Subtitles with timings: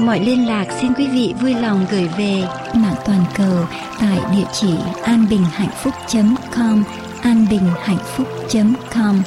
[0.00, 2.42] Mọi liên lạc xin quý vị vui lòng gửi về
[2.74, 3.66] mạng toàn cầu
[4.00, 6.84] tại địa chỉ anbinhhạnhphúc.com
[7.22, 9.22] anbinhhạnhphúc.com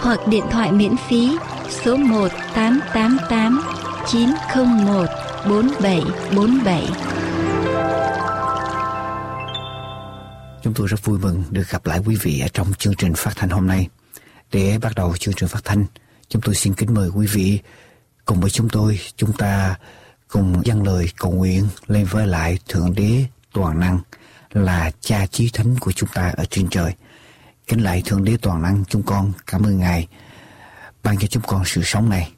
[0.00, 1.36] hoặc điện thoại miễn phí
[1.84, 3.62] số 1 888
[4.06, 5.06] 901
[5.48, 6.88] 4747.
[10.62, 13.32] Chúng tôi rất vui mừng được gặp lại quý vị ở trong chương trình phát
[13.36, 13.88] thanh hôm nay.
[14.52, 15.84] Để bắt đầu chương trình phát thanh,
[16.28, 17.58] chúng tôi xin kính mời quý vị
[18.24, 19.76] cùng với chúng tôi, chúng ta
[20.28, 23.98] cùng dâng lời cầu nguyện lên với lại Thượng Đế Toàn Năng
[24.50, 26.94] là cha chí thánh của chúng ta ở trên trời.
[27.66, 30.08] Kính lại Thượng Đế Toàn Năng chúng con cảm ơn Ngài
[31.02, 32.32] ban cho chúng con sự sống này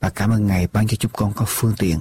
[0.00, 1.98] và cảm ơn Ngài ban cho chúng con có phương tiện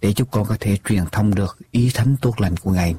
[0.00, 2.94] để chúng con có thể truyền thông được ý thánh tốt lành của Ngài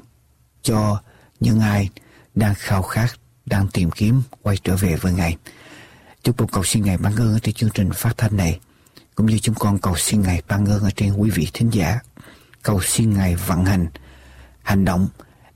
[0.61, 1.01] cho
[1.39, 1.89] những ai
[2.35, 3.07] đang khao khát,
[3.45, 5.37] đang tìm kiếm quay trở về với Ngài.
[6.23, 8.59] Chúng con cầu xin Ngài ban ơn cho chương trình phát thanh này
[9.19, 11.99] cũng như chúng con cầu xin Ngài ban ơn ở trên quý vị thính giả.
[12.63, 13.87] Cầu xin Ngài vận hành,
[14.63, 15.07] hành động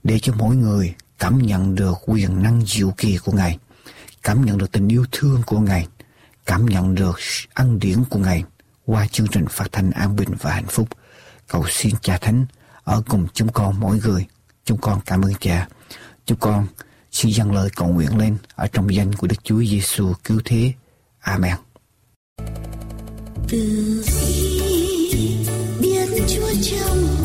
[0.03, 3.57] để cho mỗi người cảm nhận được quyền năng diệu kỳ của Ngài,
[4.23, 5.87] cảm nhận được tình yêu thương của Ngài,
[6.45, 7.19] cảm nhận được
[7.53, 8.43] ân điển của Ngài
[8.85, 10.87] qua chương trình phát thanh an bình và hạnh phúc.
[11.47, 12.45] Cầu xin Cha Thánh
[12.83, 14.25] ở cùng chúng con mỗi người.
[14.65, 15.67] Chúng con cảm ơn Cha.
[16.25, 16.67] Chúng con
[17.11, 20.73] xin dâng lời cầu nguyện lên ở trong danh của Đức Chúa Giêsu cứu thế.
[21.19, 21.55] Amen.
[23.49, 25.35] Từ khi
[25.79, 27.22] biết Chúa trong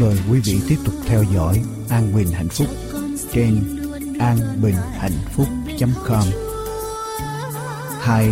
[0.00, 2.66] mời quý vị tiếp tục theo dõi An Bình Hạnh Phúc
[3.32, 3.80] trên
[4.18, 6.24] anbinhhạnhphúc.com
[8.00, 8.28] hay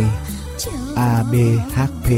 [0.95, 2.09] abhp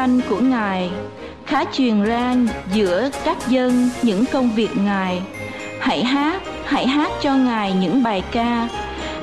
[0.00, 0.90] danh của Ngài,
[1.46, 2.34] khá truyền ra
[2.72, 5.22] giữa các dân những công việc Ngài.
[5.80, 8.68] Hãy hát, hãy hát cho Ngài những bài ca,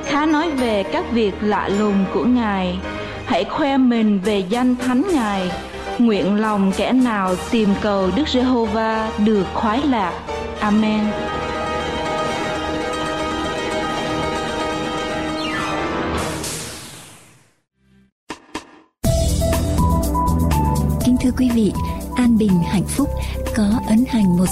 [0.05, 2.77] khá nói về các việc lạ lùng của Ngài.
[3.25, 5.51] Hãy khoe mình về danh thánh Ngài.
[5.99, 10.13] Nguyện lòng kẻ nào tìm cầu Đức Giê-hô-va được khoái lạc.
[10.59, 11.05] Amen.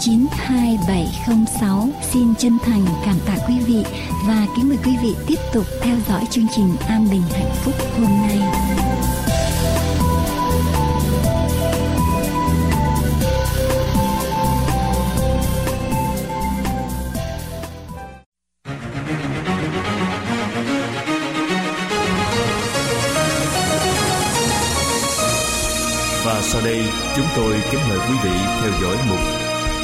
[0.00, 3.84] 92706 xin chân thành cảm tạ quý vị
[4.26, 7.74] và kính mời quý vị tiếp tục theo dõi chương trình An Bình Hạnh Phúc
[7.98, 8.38] hôm nay.
[26.24, 26.84] Và sau đây,
[27.16, 28.30] chúng tôi kính mời quý vị
[28.60, 29.39] theo dõi một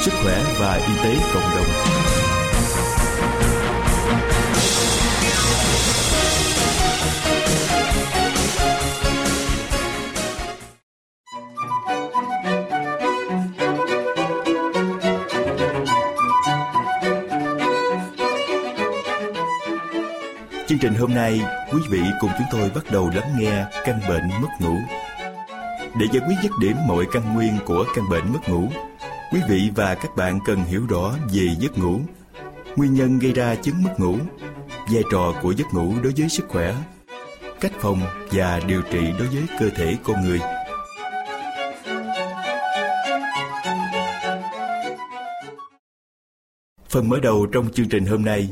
[0.07, 1.65] sức khỏe và y tế cộng đồng.
[20.67, 24.29] Chương trình hôm nay, quý vị cùng chúng tôi bắt đầu lắng nghe căn bệnh
[24.41, 24.75] mất ngủ.
[25.99, 28.67] Để giải quyết dứt điểm mọi căn nguyên của căn bệnh mất ngủ,
[29.31, 31.99] Quý vị và các bạn cần hiểu rõ về giấc ngủ,
[32.75, 34.17] nguyên nhân gây ra chứng mất ngủ,
[34.93, 36.75] vai trò của giấc ngủ đối với sức khỏe,
[37.59, 38.01] cách phòng
[38.31, 40.39] và điều trị đối với cơ thể con người.
[46.89, 48.49] Phần mở đầu trong chương trình hôm nay,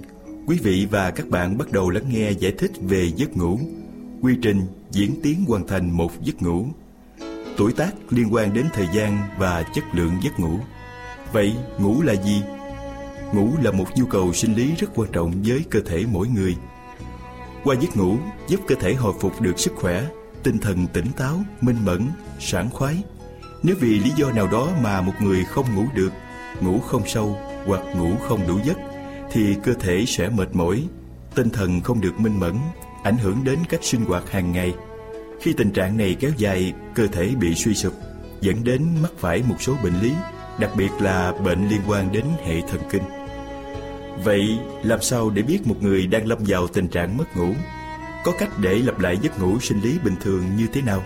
[0.47, 3.59] quý vị và các bạn bắt đầu lắng nghe giải thích về giấc ngủ,
[4.21, 4.61] quy trình
[4.91, 6.65] diễn tiến hoàn thành một giấc ngủ
[7.57, 10.59] tuổi tác liên quan đến thời gian và chất lượng giấc ngủ.
[11.33, 12.43] Vậy ngủ là gì?
[13.33, 16.55] Ngủ là một nhu cầu sinh lý rất quan trọng với cơ thể mỗi người.
[17.63, 18.17] Qua giấc ngủ
[18.47, 20.05] giúp cơ thể hồi phục được sức khỏe,
[20.43, 22.01] tinh thần tỉnh táo, minh mẫn,
[22.39, 23.03] sảng khoái.
[23.63, 26.11] Nếu vì lý do nào đó mà một người không ngủ được,
[26.61, 28.77] ngủ không sâu hoặc ngủ không đủ giấc
[29.31, 30.83] thì cơ thể sẽ mệt mỏi,
[31.35, 32.55] tinh thần không được minh mẫn,
[33.03, 34.73] ảnh hưởng đến cách sinh hoạt hàng ngày
[35.45, 37.93] khi tình trạng này kéo dài, cơ thể bị suy sụp,
[38.41, 40.11] dẫn đến mắc phải một số bệnh lý,
[40.59, 43.03] đặc biệt là bệnh liên quan đến hệ thần kinh.
[44.23, 47.53] Vậy, làm sao để biết một người đang lâm vào tình trạng mất ngủ?
[48.23, 51.03] Có cách để lặp lại giấc ngủ sinh lý bình thường như thế nào?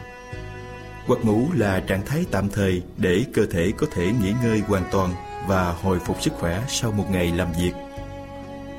[1.08, 4.84] quạt ngủ là trạng thái tạm thời để cơ thể có thể nghỉ ngơi hoàn
[4.92, 5.14] toàn
[5.48, 7.72] và hồi phục sức khỏe sau một ngày làm việc.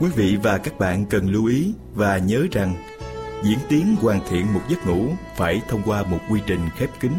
[0.00, 2.74] Quý vị và các bạn cần lưu ý và nhớ rằng
[3.42, 7.12] diễn tiến hoàn thiện một giấc ngủ phải thông qua một quy trình khép kín.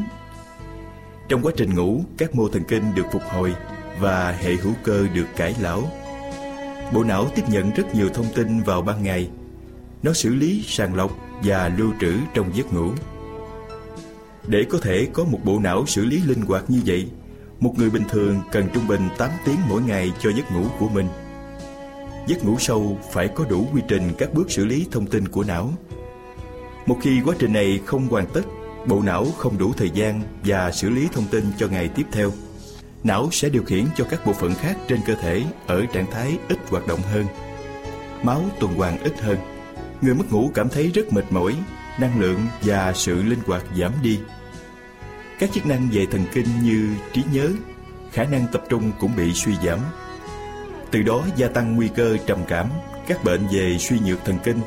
[1.29, 3.55] Trong quá trình ngủ, các mô thần kinh được phục hồi
[3.99, 5.83] và hệ hữu cơ được cải lão.
[6.93, 9.29] Bộ não tiếp nhận rất nhiều thông tin vào ban ngày.
[10.03, 12.91] Nó xử lý, sàng lọc và lưu trữ trong giấc ngủ.
[14.47, 17.09] Để có thể có một bộ não xử lý linh hoạt như vậy,
[17.59, 20.89] một người bình thường cần trung bình 8 tiếng mỗi ngày cho giấc ngủ của
[20.89, 21.07] mình.
[22.27, 25.43] Giấc ngủ sâu phải có đủ quy trình các bước xử lý thông tin của
[25.43, 25.73] não
[26.85, 28.41] một khi quá trình này không hoàn tất,
[28.87, 32.31] bộ não không đủ thời gian và xử lý thông tin cho ngày tiếp theo.
[33.03, 36.37] Não sẽ điều khiển cho các bộ phận khác trên cơ thể ở trạng thái
[36.49, 37.25] ít hoạt động hơn.
[38.23, 39.37] Máu tuần hoàn ít hơn.
[40.01, 41.55] Người mất ngủ cảm thấy rất mệt mỏi,
[41.99, 44.19] năng lượng và sự linh hoạt giảm đi.
[45.39, 47.49] Các chức năng về thần kinh như trí nhớ,
[48.11, 49.79] khả năng tập trung cũng bị suy giảm.
[50.91, 52.69] Từ đó gia tăng nguy cơ trầm cảm,
[53.07, 54.59] các bệnh về suy nhược thần kinh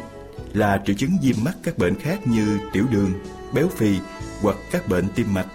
[0.52, 3.10] là triệu chứng viêm mắt các bệnh khác như tiểu đường,
[3.54, 3.98] béo phì
[4.42, 5.46] hoặc các bệnh tim mạch.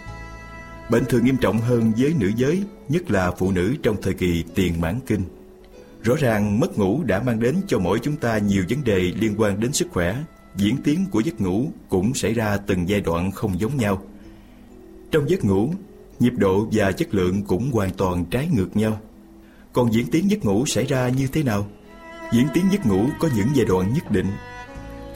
[0.89, 4.43] Bệnh thường nghiêm trọng hơn với nữ giới, nhất là phụ nữ trong thời kỳ
[4.55, 5.21] tiền mãn kinh.
[6.03, 9.35] Rõ ràng mất ngủ đã mang đến cho mỗi chúng ta nhiều vấn đề liên
[9.37, 10.17] quan đến sức khỏe,
[10.55, 14.03] diễn tiến của giấc ngủ cũng xảy ra từng giai đoạn không giống nhau.
[15.11, 15.73] Trong giấc ngủ,
[16.19, 18.99] nhịp độ và chất lượng cũng hoàn toàn trái ngược nhau.
[19.73, 21.67] Còn diễn tiến giấc ngủ xảy ra như thế nào?
[22.33, 24.27] Diễn tiến giấc ngủ có những giai đoạn nhất định.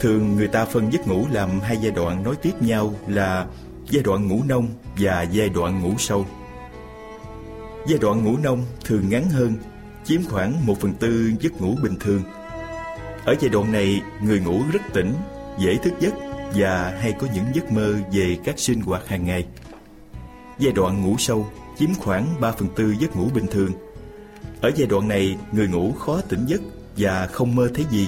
[0.04, 3.48] Thường người ta phân giấc ngủ làm hai giai đoạn nối tiếp nhau là
[3.90, 4.68] giai đoạn ngủ nông
[4.98, 6.26] và giai đoạn ngủ sâu.
[7.88, 9.56] Giai đoạn ngủ nông thường ngắn hơn,
[10.04, 12.22] chiếm khoảng 1 phần tư giấc ngủ bình thường.
[13.26, 15.14] Ở giai đoạn này, người ngủ rất tỉnh,
[15.60, 16.14] dễ thức giấc
[16.56, 19.46] và hay có những giấc mơ về các sinh hoạt hàng ngày.
[20.60, 23.72] Giai đoạn ngủ sâu chiếm khoảng 3 phần tư giấc ngủ bình thường.
[24.62, 26.62] Ở giai đoạn này, người ngủ khó tỉnh giấc
[26.98, 28.08] và không mơ thấy gì.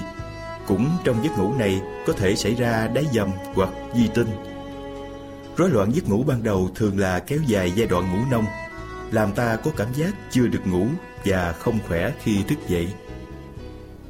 [0.66, 4.28] Cũng trong giấc ngủ này có thể xảy ra đáy dầm hoặc di tinh.
[5.56, 8.44] Rối loạn giấc ngủ ban đầu thường là kéo dài giai đoạn ngủ nông,
[9.10, 10.86] làm ta có cảm giác chưa được ngủ
[11.24, 12.88] và không khỏe khi thức dậy.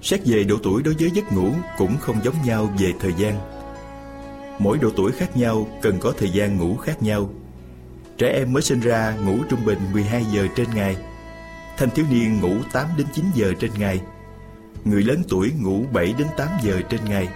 [0.02, 3.34] Xét về độ tuổi đối với giấc ngủ cũng không giống nhau về thời gian.
[4.58, 7.30] Mỗi độ tuổi khác nhau cần có thời gian ngủ khác nhau.
[8.18, 10.96] Trẻ em mới sinh ra ngủ trung bình 12 giờ trên ngày.
[11.76, 14.00] Thanh thiếu niên ngủ 8 đến 9 giờ trên ngày.
[14.86, 17.28] Người lớn tuổi ngủ 7 đến 8 giờ trên ngày.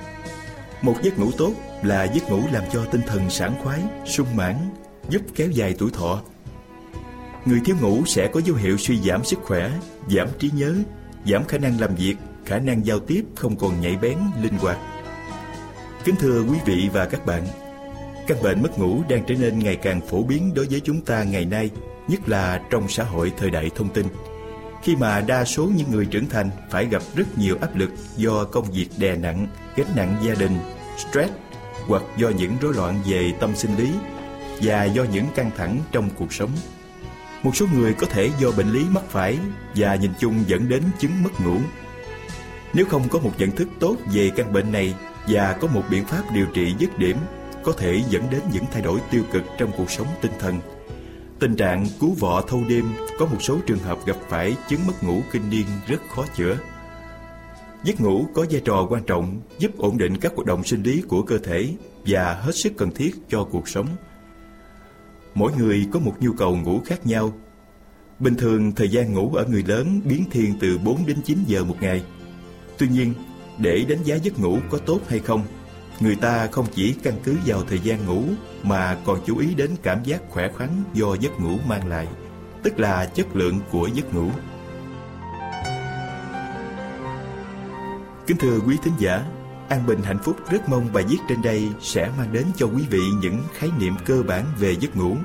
[0.82, 1.52] Một giấc ngủ tốt
[1.82, 4.56] là giấc ngủ làm cho tinh thần sảng khoái, sung mãn,
[5.08, 6.22] giúp kéo dài tuổi thọ.
[7.44, 9.70] Người thiếu ngủ sẽ có dấu hiệu suy giảm sức khỏe,
[10.10, 10.74] giảm trí nhớ,
[11.26, 14.78] giảm khả năng làm việc, khả năng giao tiếp không còn nhạy bén, linh hoạt.
[16.04, 17.46] Kính thưa quý vị và các bạn,
[18.26, 21.22] căn bệnh mất ngủ đang trở nên ngày càng phổ biến đối với chúng ta
[21.22, 21.70] ngày nay,
[22.08, 24.06] nhất là trong xã hội thời đại thông tin.
[24.82, 28.44] Khi mà đa số những người trưởng thành phải gặp rất nhiều áp lực do
[28.44, 29.46] công việc đè nặng,
[29.76, 30.58] gánh nặng gia đình,
[30.98, 31.32] stress
[31.86, 33.90] hoặc do những rối loạn về tâm sinh lý
[34.62, 36.50] và do những căng thẳng trong cuộc sống.
[37.42, 39.38] Một số người có thể do bệnh lý mắc phải
[39.74, 41.56] và nhìn chung dẫn đến chứng mất ngủ.
[42.72, 44.94] Nếu không có một nhận thức tốt về căn bệnh này
[45.28, 47.16] và có một biện pháp điều trị dứt điểm
[47.64, 50.60] có thể dẫn đến những thay đổi tiêu cực trong cuộc sống tinh thần.
[51.40, 52.84] Tình trạng cú vọ thâu đêm
[53.18, 56.58] có một số trường hợp gặp phải chứng mất ngủ kinh niên rất khó chữa.
[57.84, 61.02] Giấc ngủ có vai trò quan trọng giúp ổn định các hoạt động sinh lý
[61.08, 61.74] của cơ thể
[62.06, 63.86] và hết sức cần thiết cho cuộc sống.
[65.34, 67.32] Mỗi người có một nhu cầu ngủ khác nhau.
[68.18, 71.64] Bình thường thời gian ngủ ở người lớn biến thiên từ 4 đến 9 giờ
[71.64, 72.02] một ngày.
[72.78, 73.14] Tuy nhiên,
[73.58, 75.42] để đánh giá giấc ngủ có tốt hay không,
[76.00, 78.22] người ta không chỉ căn cứ vào thời gian ngủ
[78.62, 82.08] mà còn chú ý đến cảm giác khỏe khoắn do giấc ngủ mang lại,
[82.62, 84.30] tức là chất lượng của giấc ngủ.
[88.26, 89.24] Kính thưa quý thính giả,
[89.68, 92.82] An Bình Hạnh Phúc rất mong bài viết trên đây sẽ mang đến cho quý
[92.90, 95.16] vị những khái niệm cơ bản về giấc ngủ,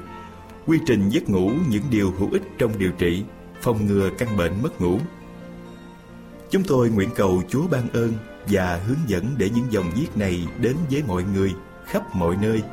[0.66, 3.24] quy trình giấc ngủ những điều hữu ích trong điều trị,
[3.62, 5.00] phòng ngừa căn bệnh mất ngủ.
[6.50, 8.14] Chúng tôi nguyện cầu Chúa ban ơn
[8.50, 11.54] và hướng dẫn để những dòng viết này đến với mọi người
[11.86, 12.64] khắp mọi nơi.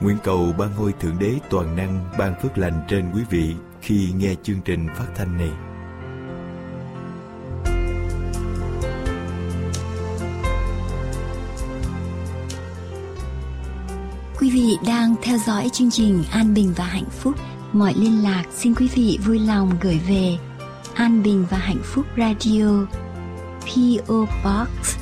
[0.00, 4.08] Nguyện cầu ban ngôi Thượng Đế toàn năng ban phước lành trên quý vị khi
[4.16, 5.50] nghe chương trình phát thanh này.
[14.40, 17.34] Quý vị đang theo dõi chương trình An Bình và Hạnh Phúc.
[17.72, 20.38] Mọi liên lạc xin quý vị vui lòng gửi về
[20.94, 22.86] An Bình và Hạnh Phúc Radio
[23.66, 25.01] PO Box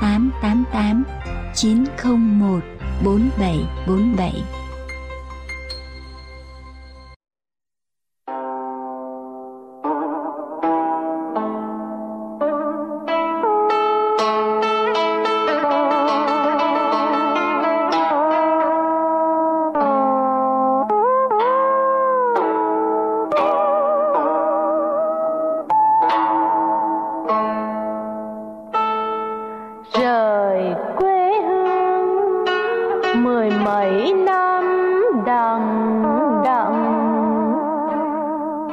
[0.00, 1.04] 888
[1.54, 2.62] 901
[3.02, 4.59] 4747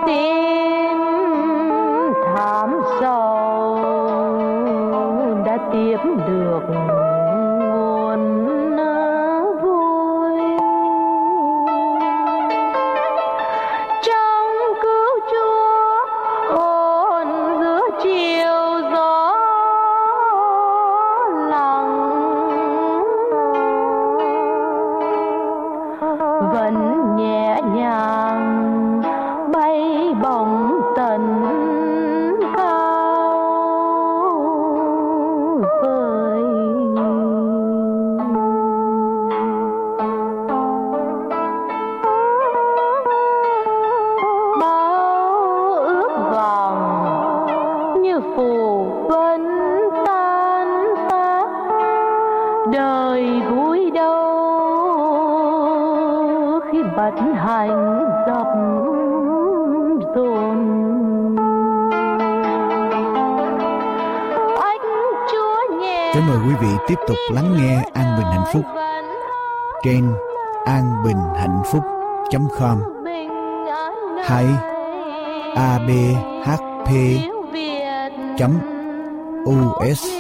[0.10, 0.37] Oh.
[72.60, 72.84] Com,
[74.24, 74.46] hay
[75.56, 76.90] abhp
[78.38, 78.60] chấm
[79.90, 80.17] us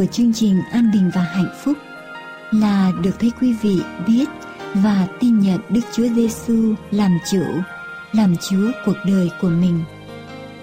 [0.00, 1.78] của chương trình An Bình và Hạnh Phúc
[2.50, 4.28] là được thấy quý vị biết
[4.74, 7.42] và tin nhận Đức Chúa Giêsu làm chủ,
[8.12, 9.84] làm Chúa cuộc đời của mình,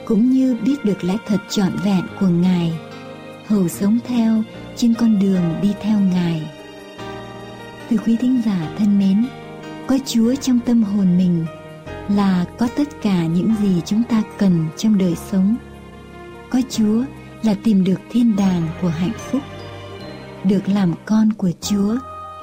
[0.05, 2.79] cũng như biết được lẽ thật trọn vẹn của Ngài,
[3.47, 4.43] hầu sống theo
[4.75, 6.51] trên con đường đi theo Ngài.
[7.89, 9.25] Thưa quý thính giả thân mến,
[9.87, 11.45] có Chúa trong tâm hồn mình
[12.09, 15.55] là có tất cả những gì chúng ta cần trong đời sống
[16.49, 17.03] có Chúa
[17.47, 19.41] là tìm được thiên đàng của hạnh phúc.
[20.43, 21.95] Được làm con của Chúa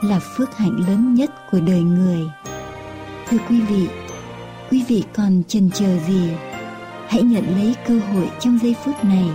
[0.02, 2.20] là phước hạnh lớn nhất của đời người.
[3.28, 3.88] Thưa quý vị,
[4.70, 6.30] quý vị còn chần chờ gì?
[7.08, 9.28] Hãy nhận lấy cơ hội trong giây phút này.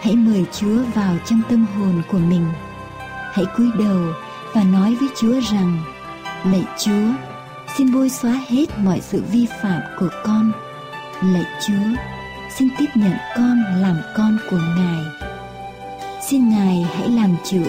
[0.00, 2.46] Hãy mời Chúa vào trong tâm hồn của mình.
[3.32, 4.00] Hãy cúi đầu
[4.54, 5.82] và nói với Chúa rằng:
[6.44, 7.12] Lạy Chúa,
[7.76, 10.52] xin bôi xóa hết mọi sự vi phạm của con.
[11.22, 11.96] Lạy Chúa,
[12.58, 15.04] xin tiếp nhận con làm con của Ngài.
[16.28, 17.62] Xin Ngài hãy làm chủ,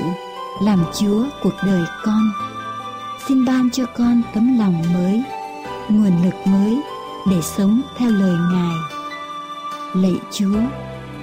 [0.61, 2.31] làm Chúa cuộc đời con.
[3.27, 5.23] Xin ban cho con tấm lòng mới,
[5.89, 6.77] nguồn lực mới
[7.29, 8.75] để sống theo lời Ngài.
[9.95, 10.59] Lạy Chúa,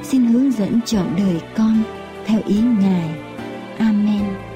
[0.03, 1.83] xin hướng dẫn chọn đời con
[2.27, 3.11] theo ý Ngài.
[3.79, 4.47] Amen.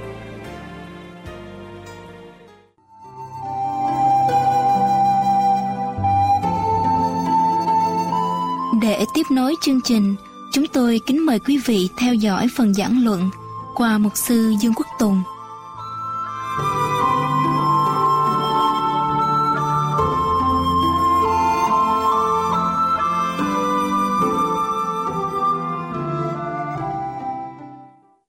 [9.23, 10.15] Tiếp nối chương trình,
[10.53, 13.31] chúng tôi kính mời quý vị theo dõi phần giảng luận
[13.75, 15.23] qua mục sư Dương Quốc Tùng.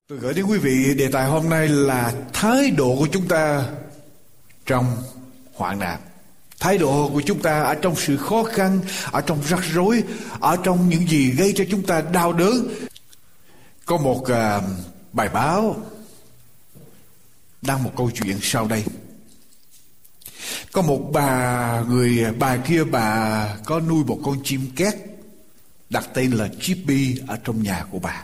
[0.08, 3.64] Tôi gửi đến quý vị đề tài hôm nay là thái độ của chúng ta
[4.66, 4.86] trong
[5.56, 6.00] hoạn nạn.
[6.64, 8.80] Thái độ của chúng ta ở trong sự khó khăn,
[9.12, 10.04] ở trong rắc rối,
[10.40, 12.68] ở trong những gì gây cho chúng ta đau đớn.
[13.86, 14.64] Có một uh,
[15.14, 15.76] bài báo
[17.62, 18.84] đăng một câu chuyện sau đây.
[20.72, 24.94] Có một bà người bà kia bà có nuôi một con chim két
[25.90, 28.24] đặt tên là Chippy ở trong nhà của bà.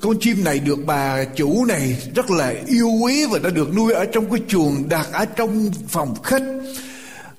[0.00, 3.92] Con chim này được bà chủ này rất là yêu quý và đã được nuôi
[3.92, 6.42] ở trong cái chuồng đặt ở trong phòng khách.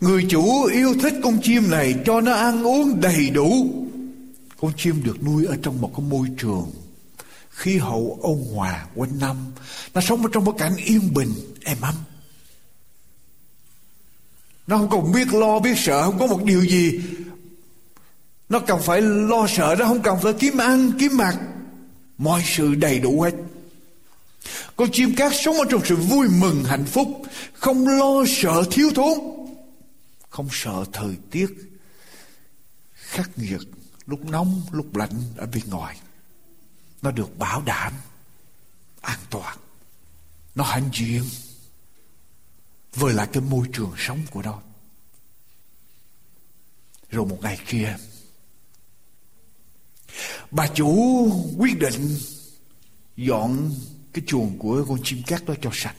[0.01, 3.69] Người chủ yêu thích con chim này cho nó ăn uống đầy đủ.
[4.61, 6.71] Con chim được nuôi ở trong một cái môi trường
[7.49, 9.37] khí hậu ôn hòa quanh năm.
[9.93, 11.33] Nó sống ở trong một cảnh yên bình,
[11.63, 11.95] êm ấm.
[14.67, 16.99] Nó không còn biết lo, biết sợ, không có một điều gì.
[18.49, 21.35] Nó cần phải lo sợ, nó không cần phải kiếm ăn, kiếm mặc
[22.19, 23.33] mọi sự đầy đủ hết.
[24.75, 27.21] Con chim cát sống ở trong sự vui mừng, hạnh phúc,
[27.53, 29.19] không lo sợ thiếu thốn,
[30.29, 31.47] không sợ thời tiết
[32.93, 33.59] khắc nghiệt,
[34.05, 35.99] lúc nóng, lúc lạnh ở bên ngoài.
[37.01, 37.93] Nó được bảo đảm
[39.01, 39.57] an toàn.
[40.55, 41.23] Nó hạnh diện
[42.95, 44.61] với lại cái môi trường sống của nó.
[47.09, 47.97] Rồi một ngày kia
[50.51, 52.17] bà chủ quyết định
[53.17, 53.71] dọn
[54.13, 55.95] cái chuồng của con chim cát đó cho sạch.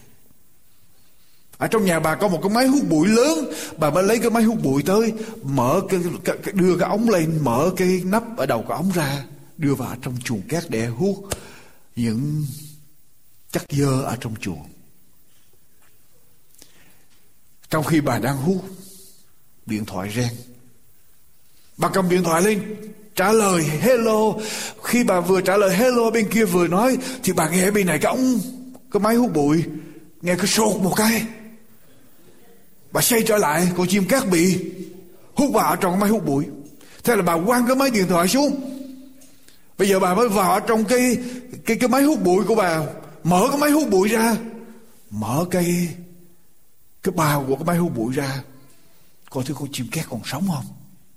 [1.59, 3.53] Ở trong nhà bà có một cái máy hút bụi lớn.
[3.79, 7.09] Bà mới lấy cái máy hút bụi tới mở cái, cái, cái đưa cái ống
[7.09, 9.25] lên mở cái nắp ở đầu cái ống ra
[9.59, 11.29] đưa vào trong chuồng cát để hút
[11.97, 12.47] những
[13.51, 14.63] chất dơ ở trong chuồng.
[17.71, 18.65] Trong khi bà đang hút
[19.67, 20.35] điện thoại reng
[21.77, 22.77] bà cầm điện thoại lên
[23.21, 24.35] trả lời hello.
[24.85, 27.99] Khi bà vừa trả lời hello, bên kia vừa nói, thì bà nghe bên này
[27.99, 28.41] cái ông,
[28.91, 29.65] cái máy hút bụi,
[30.23, 31.23] nghe cái sột một cái.
[32.93, 34.73] Bà xoay trở lại, con chim cát bị
[35.35, 36.45] hút vào trong cái máy hút bụi.
[37.05, 38.61] Thế là bà quăng cái máy điện thoại xuống.
[39.79, 41.17] Bây giờ bà mới vào trong cái
[41.67, 42.83] cái cái máy hút bụi của bà.
[43.25, 44.37] Mở cái máy hút bụi ra.
[45.11, 45.89] Mở cái
[47.03, 48.43] cái bao của cái máy hút bụi ra.
[49.31, 50.65] Coi thứ con chim cát còn sống không?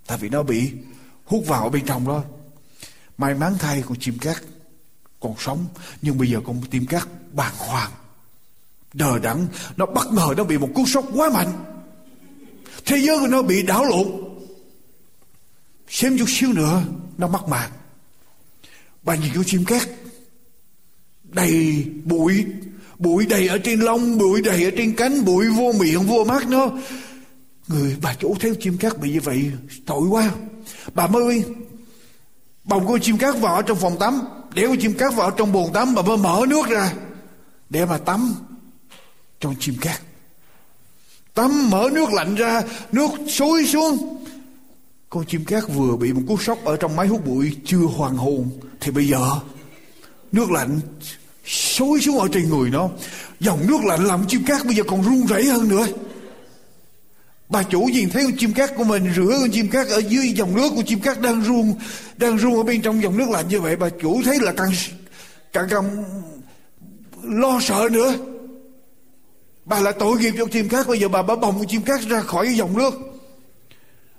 [0.08, 0.72] Tại vì nó bị
[1.26, 2.24] hút vào bên trong đó.
[3.18, 4.38] May mắn thay con chim cát
[5.20, 5.66] còn sống,
[6.02, 7.92] nhưng bây giờ con chim cát bàng hoàng,
[8.94, 9.48] đờ đẫn.
[9.78, 11.54] Nó bất ngờ nó bị một cú sốc quá mạnh.
[12.86, 14.08] Thế giới của nó bị đảo lộn.
[15.90, 16.84] Xem chút xíu nữa,
[17.18, 17.72] nó mắc mạng
[19.04, 19.90] bà nhìn con chim cát
[21.24, 22.46] đầy bụi
[23.00, 26.48] bụi đầy ở trên lông, bụi đầy ở trên cánh, bụi vô miệng, vô mắt
[26.48, 26.72] nó
[27.68, 29.52] người bà chủ theo chim cát bị như vậy
[29.86, 30.32] tội quá
[30.93, 31.43] bà mới
[32.63, 34.21] bồng con chim cát vào trong phòng tắm
[34.54, 36.93] để con chim cát vào trong bồn tắm, bà mới mở nước ra
[37.69, 38.36] để mà tắm
[39.39, 40.02] trong chim cát.
[41.34, 44.26] Tắm mở nước lạnh ra, nước xối xuống.
[45.10, 48.15] Con chim cát vừa bị một cú sốc ở trong máy hút bụi chưa hoàn
[48.15, 48.49] hồn,
[48.82, 49.19] thì bây giờ
[50.32, 50.80] nước lạnh
[51.45, 52.89] xối xuống ở trên người nó.
[53.39, 55.86] Dòng nước lạnh làm chim cát bây giờ còn run rẩy hơn nữa
[57.54, 60.28] bà chủ nhìn thấy con chim cát của mình, rửa con chim cát ở dưới
[60.28, 61.74] dòng nước con chim cát đang run
[62.18, 64.72] đang run ở bên trong dòng nước lạnh như vậy, bà chủ thấy là càng
[65.54, 66.04] càng càng
[67.24, 68.13] lo sợ nữa.
[69.66, 72.02] Bà lại tội nghiệp cho chim cát, bây giờ bà bà bồng con chim cát
[72.02, 72.94] ra khỏi cái dòng nước.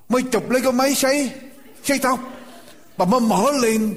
[0.09, 1.31] Mới chụp lấy cái máy sấy
[1.85, 2.21] sấy tóc.
[2.97, 3.95] Bà mới mở lên,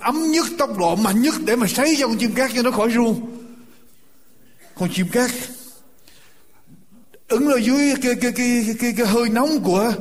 [0.00, 2.70] ấm nhất, tốc độ mạnh nhất để mà sấy cho con chim cát cho nó
[2.70, 3.20] khỏi run.
[4.74, 5.30] Con chim cát
[7.30, 9.92] ứng ở dưới cái, cái, cái, cái, cái, hơi nóng của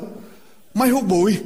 [0.73, 1.37] máy hút bụi.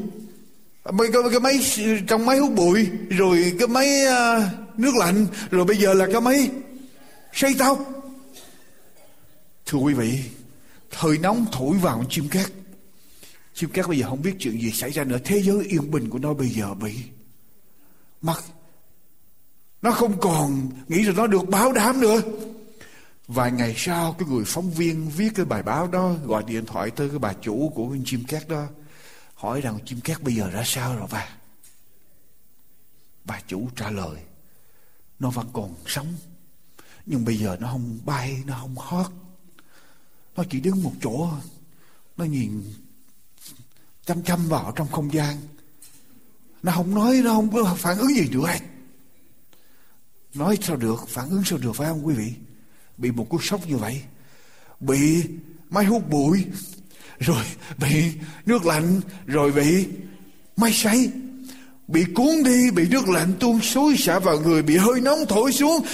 [0.83, 1.59] Cái, cái, cái máy
[2.07, 4.43] trong máy hút bụi rồi cái máy uh,
[4.79, 6.49] nước lạnh rồi bây giờ là cái máy
[7.33, 7.79] sấy tóc.
[9.65, 10.19] Thưa quý vị
[10.91, 12.51] thời nóng thổi vào chim cát.
[13.53, 15.17] Chim cát bây giờ không biết chuyện gì xảy ra nữa.
[15.23, 16.93] Thế giới yên bình của nó bây giờ bị
[18.21, 18.37] mất
[19.83, 22.21] nó không còn nghĩ rằng nó được báo đám nữa.
[23.27, 26.91] Vài ngày sau, cái người phóng viên viết cái bài báo đó, gọi điện thoại
[26.91, 28.65] tới cái bà chủ của con chim cát đó,
[29.35, 31.29] hỏi rằng chim cát bây giờ ra sao rồi bà
[33.25, 34.19] bà chủ trả lời,
[35.19, 36.13] nó vẫn còn sống,
[37.05, 39.11] nhưng bây giờ nó không bay, nó không hót.
[40.35, 41.29] Nó chỉ đứng một chỗ
[42.17, 42.73] nó nhìn
[44.05, 45.37] chăm chăm vào trong không gian.
[46.63, 48.59] Nó không nói, nó không có phản ứng gì được hết.
[50.33, 51.09] Nói sao được?
[51.09, 52.33] Phản ứng sao được phải không quý vị?
[52.97, 54.01] Bị một cú sốc như vậy,
[54.79, 55.23] bị
[55.69, 56.45] máy hút bụi,
[57.19, 57.43] rồi
[57.77, 58.11] bị
[58.45, 59.87] nước lạnh, rồi bị
[60.57, 61.11] máy sấy,
[61.87, 65.51] bị cuốn đi, bị nước lạnh tuôn xối xả vào người, bị hơi nóng thổi
[65.51, 65.85] xuống,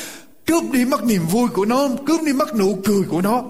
[0.46, 3.44] cướp đi mất niềm vui của nó, cướp đi mất nụ cười của nó.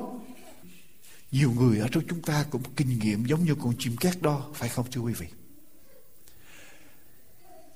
[1.32, 4.46] Nhiều người ở trong chúng ta cũng kinh nghiệm giống như con chim cát đó,
[4.54, 5.26] phải không thưa quý vị?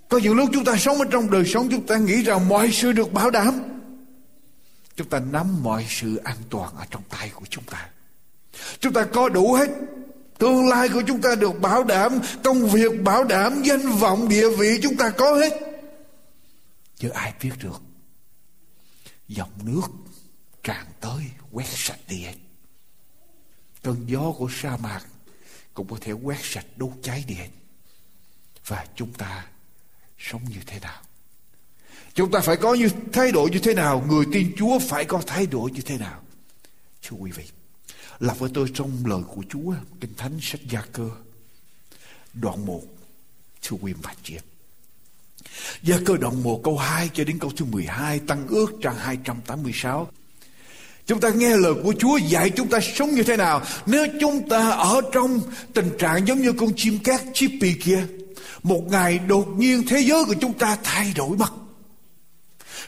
[0.09, 2.71] Có những lúc chúng ta sống ở trong đời sống, chúng ta nghĩ rằng mọi
[2.71, 3.72] sự được bảo đảm.
[4.95, 7.89] Chúng ta nắm mọi sự an toàn ở trong tay của chúng ta.
[8.79, 9.69] Chúng ta có đủ hết.
[10.37, 14.49] Tương lai của chúng ta được bảo đảm, công việc bảo đảm, danh vọng, địa
[14.49, 15.53] vị chúng ta có hết.
[16.95, 17.81] Chứ ai biết được.
[19.27, 19.87] Dòng nước
[20.63, 22.35] tràn tới quét sạch đi hết.
[23.83, 25.01] Cơn gió của sa mạc
[25.73, 27.49] cũng có thể quét sạch đốt cháy đi hết.
[28.67, 29.47] Và chúng ta
[30.17, 31.01] sống như thế nào?
[32.15, 34.05] Chúng ta phải có như thái độ như thế nào?
[34.09, 36.21] Người tin Chúa phải có thái độ như thế nào?
[37.03, 37.43] Thưa quý vị,
[38.19, 41.09] lặp với tôi trong lời của Chúa, Kinh Thánh sách Gia Cơ,
[42.33, 42.81] đoạn 1,
[43.61, 44.43] thưa quý vị chị em.
[45.83, 50.09] Gia cơ đoạn 1 câu 2 cho đến câu thứ 12 tăng ước trang 286.
[51.05, 53.61] Chúng ta nghe lời của Chúa dạy chúng ta sống như thế nào.
[53.85, 55.41] Nếu chúng ta ở trong
[55.73, 58.05] tình trạng giống như con chim cát chippy kia.
[58.63, 61.62] Một ngày đột nhiên thế giới của chúng ta thay đổi mất.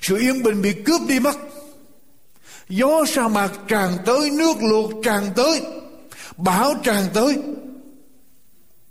[0.01, 1.36] Sự yên bình bị cướp đi mất.
[2.69, 5.62] Gió sa mạc tràn tới, nước luộc tràn tới,
[6.38, 7.41] bão tràn tới.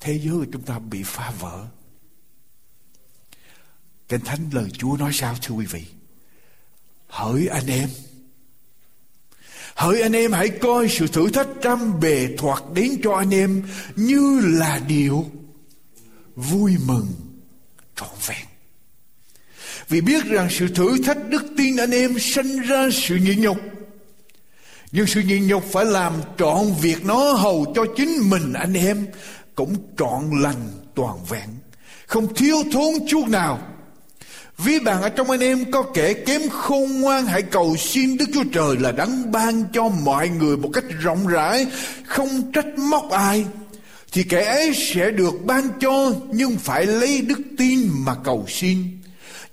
[0.01, 1.65] Thế giới của chúng ta bị phá vỡ.
[4.09, 5.85] Kinh Thánh lời Chúa nói sao thưa quý vị?
[7.09, 7.89] Hỡi anh em,
[9.75, 13.63] Hỡi anh em hãy coi sự thử thách trăm bề thoạt đến cho anh em
[13.97, 15.31] như là điều
[16.37, 17.07] vui mừng
[17.97, 18.47] trọn vẹn.
[19.89, 23.59] Vì biết rằng sự thử thách đức tin anh em sinh ra sự nhịn nhục.
[24.93, 29.07] Nhưng sự nhịn nhục phải làm trọn việc nó hầu cho chính mình anh em
[29.55, 31.49] cũng trọn lành toàn vẹn.
[32.07, 33.59] Không thiếu thốn chút nào.
[34.59, 38.25] Ví bạn ở trong anh em có kẻ kém khôn ngoan hãy cầu xin Đức
[38.35, 41.67] Chúa Trời là đấng ban cho mọi người một cách rộng rãi,
[42.07, 43.47] không trách móc ai.
[44.13, 48.99] Thì kẻ ấy sẽ được ban cho nhưng phải lấy đức tin mà cầu xin.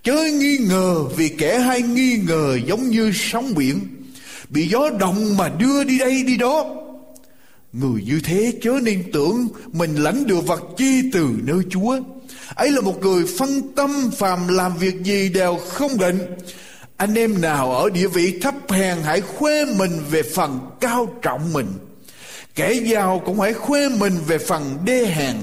[0.03, 3.79] Chớ nghi ngờ vì kẻ hay nghi ngờ giống như sóng biển,
[4.49, 6.75] bị gió động mà đưa đi đây đi đó.
[7.73, 11.99] Người như thế chớ nên tưởng mình lãnh được vật chi từ nơi Chúa.
[12.55, 16.19] Ấy là một người phân tâm phàm làm việc gì đều không định.
[16.97, 21.53] Anh em nào ở địa vị thấp hèn hãy khoe mình về phần cao trọng
[21.53, 21.67] mình.
[22.55, 25.35] Kẻ giàu cũng hãy khoe mình về phần đê hèn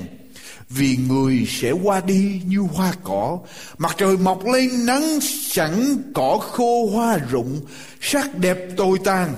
[0.71, 3.39] vì người sẽ qua đi như hoa cỏ.
[3.79, 7.61] Mặt trời mọc lên nắng sẵn cỏ khô hoa rụng
[8.01, 9.35] sắc đẹp tồi tàn.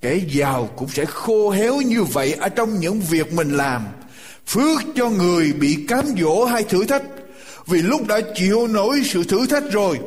[0.00, 3.86] Kẻ giàu cũng sẽ khô héo như vậy ở trong những việc mình làm.
[4.46, 7.02] Phước cho người bị cám dỗ hay thử thách
[7.66, 9.98] vì lúc đã chịu nổi sự thử thách rồi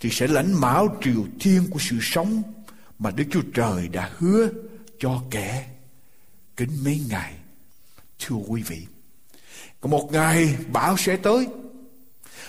[0.00, 2.42] thì sẽ lãnh mão triều thiên của sự sống
[2.98, 4.48] mà Đức Chúa Trời đã hứa
[4.98, 5.66] cho kẻ.
[6.56, 7.34] Kính mấy ngày.
[8.18, 8.86] Thưa quý vị,
[9.80, 11.46] có một ngày bão sẽ tới.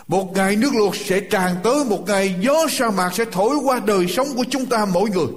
[0.08, 3.80] Một ngày nước lụt sẽ tràn tới, một ngày gió sa mạc sẽ thổi qua
[3.80, 5.28] đời sống của chúng ta mỗi người.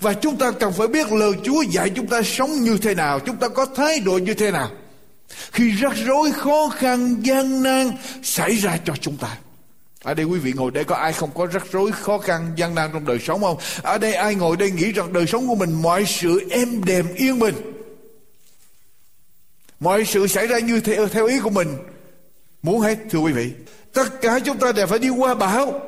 [0.00, 3.20] Và chúng ta cần phải biết lời Chúa dạy chúng ta sống như thế nào,
[3.20, 4.70] chúng ta có thái độ như thế nào.
[5.52, 7.90] Khi rắc rối khó khăn gian nan
[8.22, 9.36] xảy ra cho chúng ta.
[10.02, 12.74] Ở đây quý vị ngồi đây có ai không có rắc rối khó khăn gian
[12.74, 13.56] nan trong đời sống không?
[13.82, 17.14] Ở đây ai ngồi đây nghĩ rằng đời sống của mình mọi sự êm đềm
[17.14, 17.73] yên bình.
[19.80, 21.76] Mọi sự xảy ra như theo, theo ý của mình.
[22.62, 23.52] Muốn hết thưa quý vị.
[23.92, 25.80] Tất cả chúng ta đều phải đi qua bão.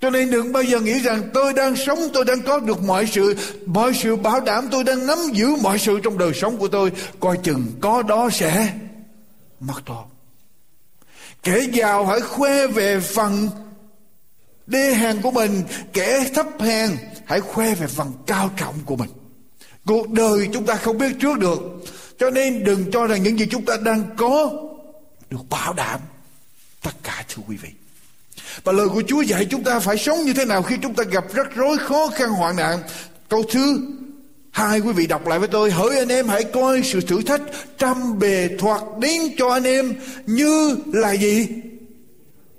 [0.00, 3.06] Cho nên đừng bao giờ nghĩ rằng tôi đang sống, tôi đang có được mọi
[3.06, 6.68] sự, mọi sự bảo đảm, tôi đang nắm giữ mọi sự trong đời sống của
[6.68, 6.92] tôi.
[7.20, 8.72] Coi chừng có đó sẽ
[9.60, 10.04] mất to.
[11.42, 13.48] Kẻ giàu hãy khoe về phần
[14.66, 19.10] đê hèn của mình, kẻ thấp hèn hãy khoe về phần cao trọng của mình.
[19.86, 21.58] Cuộc đời chúng ta không biết trước được,
[22.18, 24.50] cho nên đừng cho rằng những gì chúng ta đang có
[25.30, 26.00] được bảo đảm
[26.82, 27.68] tất cả thưa quý vị.
[28.64, 31.04] Và lời của Chúa dạy chúng ta phải sống như thế nào khi chúng ta
[31.04, 32.78] gặp rắc rối khó khăn hoạn nạn.
[33.28, 33.80] Câu thứ
[34.50, 35.70] hai quý vị đọc lại với tôi.
[35.70, 37.42] Hỡi anh em hãy coi sự thử thách
[37.78, 39.94] trăm bề thoạt đến cho anh em
[40.26, 41.48] như là gì?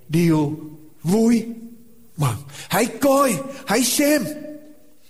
[0.10, 0.60] Điều
[1.04, 1.46] vui
[2.18, 2.36] mừng.
[2.70, 3.34] Hãy coi,
[3.66, 4.24] hãy xem,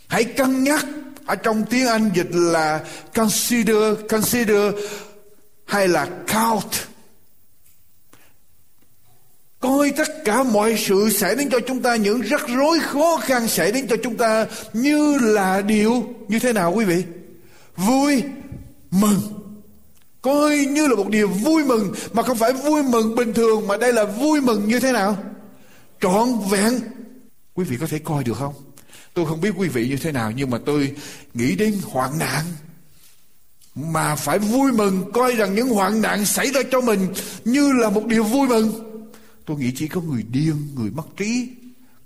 [0.07, 0.85] hãy cân nhắc.
[1.29, 4.73] Ở trong tiếng Anh dịch là consider, consider
[5.65, 6.71] hay là count.
[9.59, 13.47] Coi tất cả mọi sự xảy đến cho chúng ta những rắc rối khó khăn
[13.47, 17.03] xảy đến cho chúng ta như là điều như thế nào quý vị?
[17.75, 18.23] Vui
[18.91, 19.19] mừng.
[20.21, 23.77] Coi như là một điều vui mừng mà không phải vui mừng bình thường mà
[23.77, 25.17] đây là vui mừng như thế nào?
[26.01, 26.79] Trọn vẹn.
[27.53, 28.53] Quý vị có thể coi được không?
[29.13, 30.95] Tôi không biết quý vị như thế nào nhưng mà tôi
[31.33, 32.45] nghĩ đến hoạn nạn
[33.75, 37.07] mà phải vui mừng coi rằng những hoạn nạn xảy ra cho mình
[37.45, 38.89] như là một điều vui mừng
[39.49, 41.49] Tôi nghĩ chỉ có người điên, người mất trí,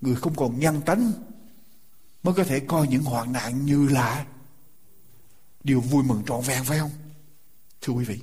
[0.02, 1.12] người không còn nhân tánh
[2.24, 4.26] mới có thể coi những hoạn nạn như là
[5.64, 6.92] điều vui mừng trọn vẹn phải không?
[7.82, 8.20] Thưa quý vị,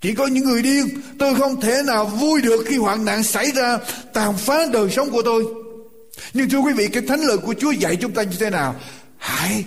[0.00, 3.52] chỉ có những người điên, tôi không thể nào vui được khi hoạn nạn xảy
[3.52, 3.78] ra
[4.12, 5.63] tàn phá đời sống của tôi.
[6.32, 8.80] Nhưng thưa quý vị, cái thánh lời của Chúa dạy chúng ta như thế nào?
[9.16, 9.64] Hãy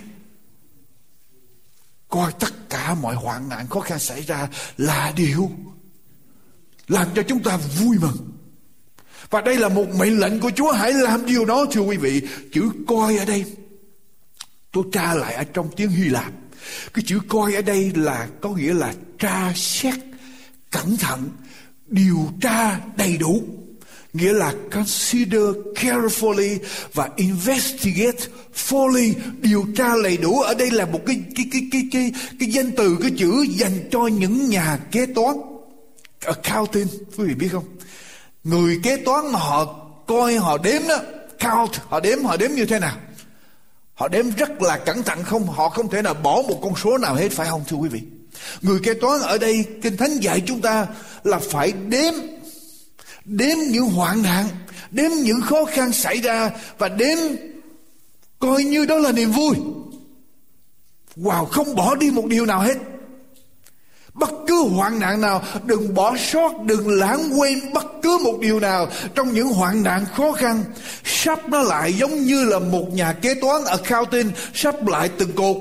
[2.08, 5.50] coi tất cả mọi hoạn nạn khó khăn xảy ra là điều
[6.88, 8.16] làm cho chúng ta vui mừng.
[9.30, 12.22] Và đây là một mệnh lệnh của Chúa hãy làm điều đó thưa quý vị.
[12.52, 13.44] Chữ coi ở đây
[14.72, 16.32] tôi tra lại ở trong tiếng Hy Lạp.
[16.94, 19.94] Cái chữ coi ở đây là có nghĩa là tra xét
[20.70, 21.30] cẩn thận,
[21.86, 23.42] điều tra đầy đủ.
[24.12, 25.42] Nghĩa là consider
[25.74, 26.58] carefully
[26.94, 30.40] và investigate fully điều tra đầy đủ.
[30.40, 33.88] Ở đây là một cái cái cái cái cái, cái danh từ cái chữ dành
[33.90, 35.36] cho những nhà kế toán.
[36.24, 37.64] Accounting quý vị biết không?
[38.44, 39.64] Người kế toán mà họ
[40.06, 40.98] coi họ đếm đó
[41.40, 42.96] count họ đếm họ đếm như thế nào?
[43.94, 46.98] Họ đếm rất là cẩn thận không họ không thể nào bỏ một con số
[46.98, 48.00] nào hết phải không thưa quý vị?
[48.62, 50.86] Người kế toán ở đây kinh thánh dạy chúng ta
[51.24, 52.14] là phải đếm
[53.28, 54.48] đếm những hoạn nạn,
[54.90, 57.18] đếm những khó khăn xảy ra và đếm
[58.38, 59.56] coi như đó là niềm vui.
[61.16, 62.76] Wow, không bỏ đi một điều nào hết.
[64.14, 68.60] Bất cứ hoạn nạn nào, đừng bỏ sót, đừng lãng quên bất cứ một điều
[68.60, 70.64] nào trong những hoạn nạn khó khăn.
[71.04, 75.32] Sắp nó lại giống như là một nhà kế toán ở accounting sắp lại từng
[75.32, 75.56] cột,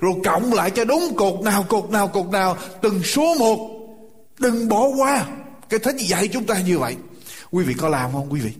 [0.00, 3.70] rồi cộng lại cho đúng cột nào cột nào cột nào, từng số một.
[4.38, 5.26] Đừng bỏ qua.
[5.68, 6.96] Cái thánh dạy chúng ta như vậy
[7.50, 8.52] quý vị có làm không, quý vị?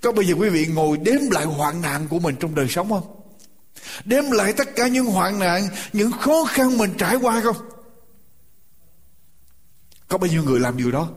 [0.00, 2.90] Có bây giờ quý vị ngồi đếm lại hoạn nạn của mình trong đời sống
[2.90, 3.14] không?
[4.04, 7.56] Đếm lại tất cả những hoạn nạn, những khó khăn mình trải qua không?
[10.08, 11.10] Có bao nhiêu người làm điều đó?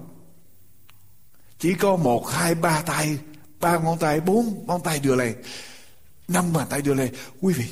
[1.59, 3.17] Chỉ có một, hai, ba tay,
[3.59, 5.35] ba ngón tay, bốn ngón tay đưa lên,
[6.27, 7.13] năm bàn tay đưa lên.
[7.41, 7.65] Quý vị,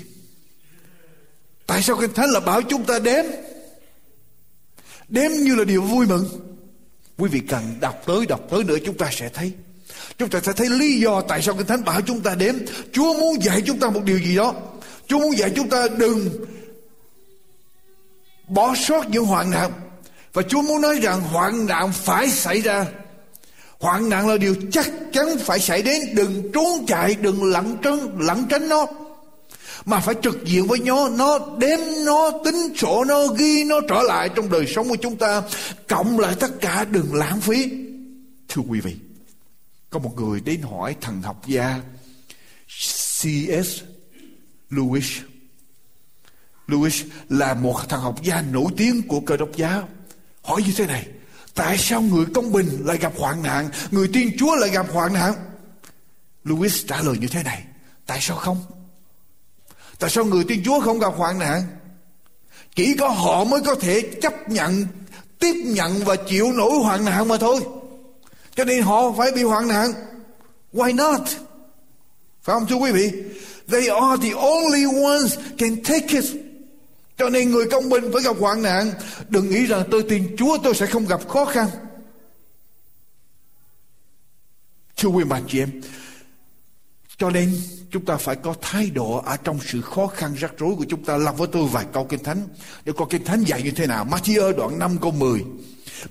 [1.66, 3.26] tại sao kinh thánh là bảo chúng ta đếm?
[5.10, 6.26] Đếm như là điều vui mừng
[7.20, 9.52] quý vị cần đọc tới đọc tới nữa chúng ta sẽ thấy
[10.18, 12.56] chúng ta sẽ thấy lý do tại sao kinh thánh bảo chúng ta đếm
[12.94, 14.54] chúa muốn dạy chúng ta một điều gì đó
[15.08, 16.30] chúa muốn dạy chúng ta đừng
[18.48, 19.72] bỏ sót những hoạn nạn
[20.34, 22.86] và Chúa muốn nói rằng hoạn nạn phải xảy ra.
[23.80, 26.02] Hoạn nạn là điều chắc chắn phải xảy đến.
[26.14, 28.86] Đừng trốn chạy, đừng lẩn tránh, lẩn tránh nó.
[29.90, 34.02] Mà phải trực diện với nó, nó đếm nó, tính sổ nó, ghi nó trở
[34.02, 35.42] lại trong đời sống của chúng ta.
[35.88, 37.72] Cộng lại tất cả đừng lãng phí.
[38.50, 38.96] Thưa quý vị,
[39.90, 41.80] có một người đến hỏi thần học gia
[43.20, 43.82] C.S.
[44.72, 45.20] Lewis.
[46.68, 49.90] Lewis là một thằng học gia nổi tiếng của cơ đốc giáo
[50.42, 51.08] hỏi như thế này
[51.56, 55.14] tại sao người công bình lại gặp hoạn nạn người tiên chúa lại gặp hoạn
[55.14, 55.34] nạn
[56.46, 57.64] Lewis trả lời như thế này
[58.06, 58.66] tại sao không
[60.00, 61.64] tại sao người tiên chúa không gặp hoạn nạn?
[62.76, 64.86] Chỉ có họ mới có thể chấp nhận
[65.40, 67.60] tiếp nhận và chịu nổi hoạn nạn mà thôi.
[68.56, 69.94] Cho nên họ phải bị hoạn nạn.
[70.74, 71.22] Why not?
[72.42, 73.12] Phải không thưa quý vị?
[73.68, 76.26] They are the only ones can take it.
[77.18, 78.92] Cho nên người công bình phải gặp hoạn nạn.
[79.30, 81.68] Đừng nghĩ rằng tôi tin Chúa tôi sẽ không gặp khó khăn.
[84.98, 85.82] Thưa quý bạn chị em,
[87.20, 87.52] cho nên,
[87.92, 91.04] chúng ta phải có thái độ ở trong sự khó khăn rắc rối của chúng
[91.04, 91.18] ta.
[91.18, 92.48] Làm với tôi vài câu kinh thánh.
[92.86, 94.08] Để coi kinh thánh dạy như thế nào.
[94.12, 95.44] Matthew đoạn 5 câu 10.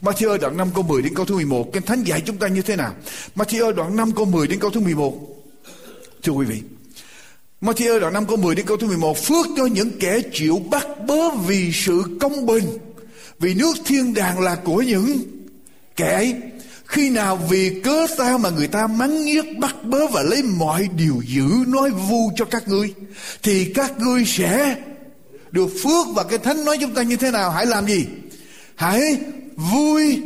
[0.02, 1.72] Matthew đoạn 5 câu 10 đến câu thứ 11.
[1.72, 2.94] Kinh thánh dạy chúng ta như thế nào.
[3.36, 5.14] Matthew đoạn 5 câu 10 đến câu thứ 11.
[6.22, 6.62] Thưa quý vị.
[7.60, 10.86] Matthew đoạn 5 câu 10 đến câu thứ 11 Phước cho những kẻ chịu bắt
[11.06, 12.64] bớ vì sự công bình
[13.38, 15.18] Vì nước thiên đàng là của những
[15.96, 16.34] kẻ ấy
[16.88, 20.88] khi nào vì cớ sao mà người ta mắng nhiếc, bắt bớ và lấy mọi
[20.96, 22.94] điều dữ nói vu cho các ngươi?
[23.42, 24.76] Thì các ngươi sẽ
[25.50, 27.50] được phước và cái thánh nói chúng ta như thế nào?
[27.50, 28.06] Hãy làm gì?
[28.74, 29.16] Hãy
[29.56, 30.22] vui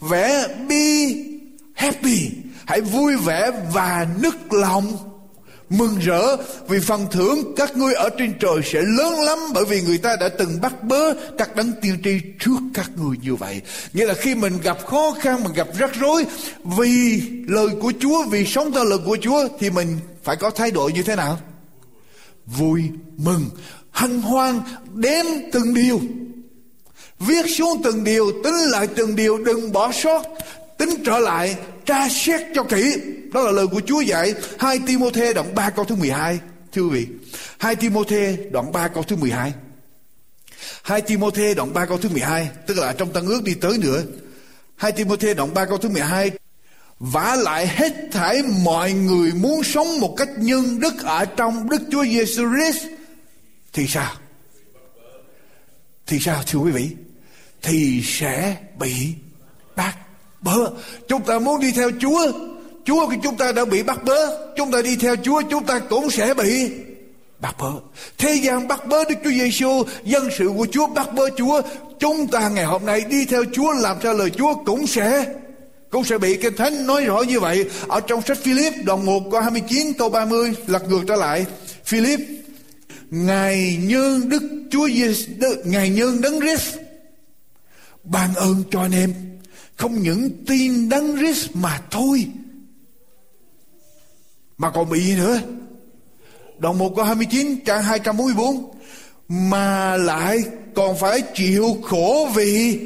[0.00, 1.14] vẻ, be
[1.74, 2.30] happy.
[2.64, 5.11] Hãy vui vẻ và nức lòng
[5.78, 6.36] mừng rỡ
[6.68, 10.16] vì phần thưởng các ngươi ở trên trời sẽ lớn lắm bởi vì người ta
[10.20, 13.60] đã từng bắt bớ các đấng tiên tri trước các ngươi như vậy.
[13.92, 16.24] Nghĩa là khi mình gặp khó khăn, mình gặp rắc rối
[16.64, 20.70] vì lời của Chúa, vì sống theo lời của Chúa, thì mình phải có thái
[20.70, 21.40] độ như thế nào?
[22.46, 22.82] Vui,
[23.16, 23.44] mừng,
[23.90, 24.60] hân hoan
[24.94, 26.00] đếm từng điều.
[27.18, 30.22] Viết xuống từng điều, tính lại từng điều, đừng bỏ sót
[30.86, 31.56] tính trở lại,
[31.86, 32.96] tra xét cho kỹ.
[33.32, 34.34] Đó là lời của Chúa dạy.
[34.58, 36.40] Hai Timôthê đoạn 3 câu thứ 12
[36.72, 37.06] thưa quý vị,
[37.58, 39.52] hai Timôthê đoạn 3 câu thứ 12
[40.82, 41.02] hai.
[41.02, 44.02] Timôthê đoạn 3 câu thứ 12 tức là trong tăng ước đi tới nữa.
[44.76, 46.30] Hai Timôthê đoạn 3 câu thứ 12
[47.00, 51.82] vả lại hết thảy mọi người muốn sống một cách nhân đức ở trong Đức
[51.90, 52.86] Chúa Giêsu Christ
[53.72, 54.12] thì sao?
[56.06, 56.90] Thì sao, thưa quý vị?
[57.62, 59.14] Thì sẽ bị
[59.76, 59.96] bắt
[60.42, 60.70] bớ,
[61.08, 62.32] chúng ta muốn đi theo chúa.
[62.84, 65.78] Chúa của chúng ta đã bị bắt bớ, chúng ta đi theo chúa, chúng ta
[65.78, 66.70] cũng sẽ bị
[67.40, 67.70] bắt bớ.
[68.18, 71.62] Thế gian bắt bớ đức chúa giêsu dân sự của chúa bắt bớ chúa.
[71.98, 75.34] Chúng ta ngày hôm nay đi theo chúa, làm theo lời chúa cũng sẽ
[75.90, 77.64] cũng sẽ bị kinh thánh nói rõ như vậy.
[77.88, 81.46] Ở trong sách Philip, đoạn 1 câu 29 câu 30 lật ngược trở lại.
[81.84, 82.20] Philip,
[83.10, 85.32] ngài nhân đức chúa giêsu
[85.64, 86.76] ngài nhân đấng Christ,
[88.04, 89.31] ban ơn cho anh em
[89.76, 92.26] không những tin đấng Christ mà thôi.
[94.58, 95.40] Mà còn bị gì nữa?
[96.58, 98.70] Đoạn 1 câu 29 trang 244
[99.28, 100.38] mà lại
[100.74, 102.80] còn phải chịu khổ vì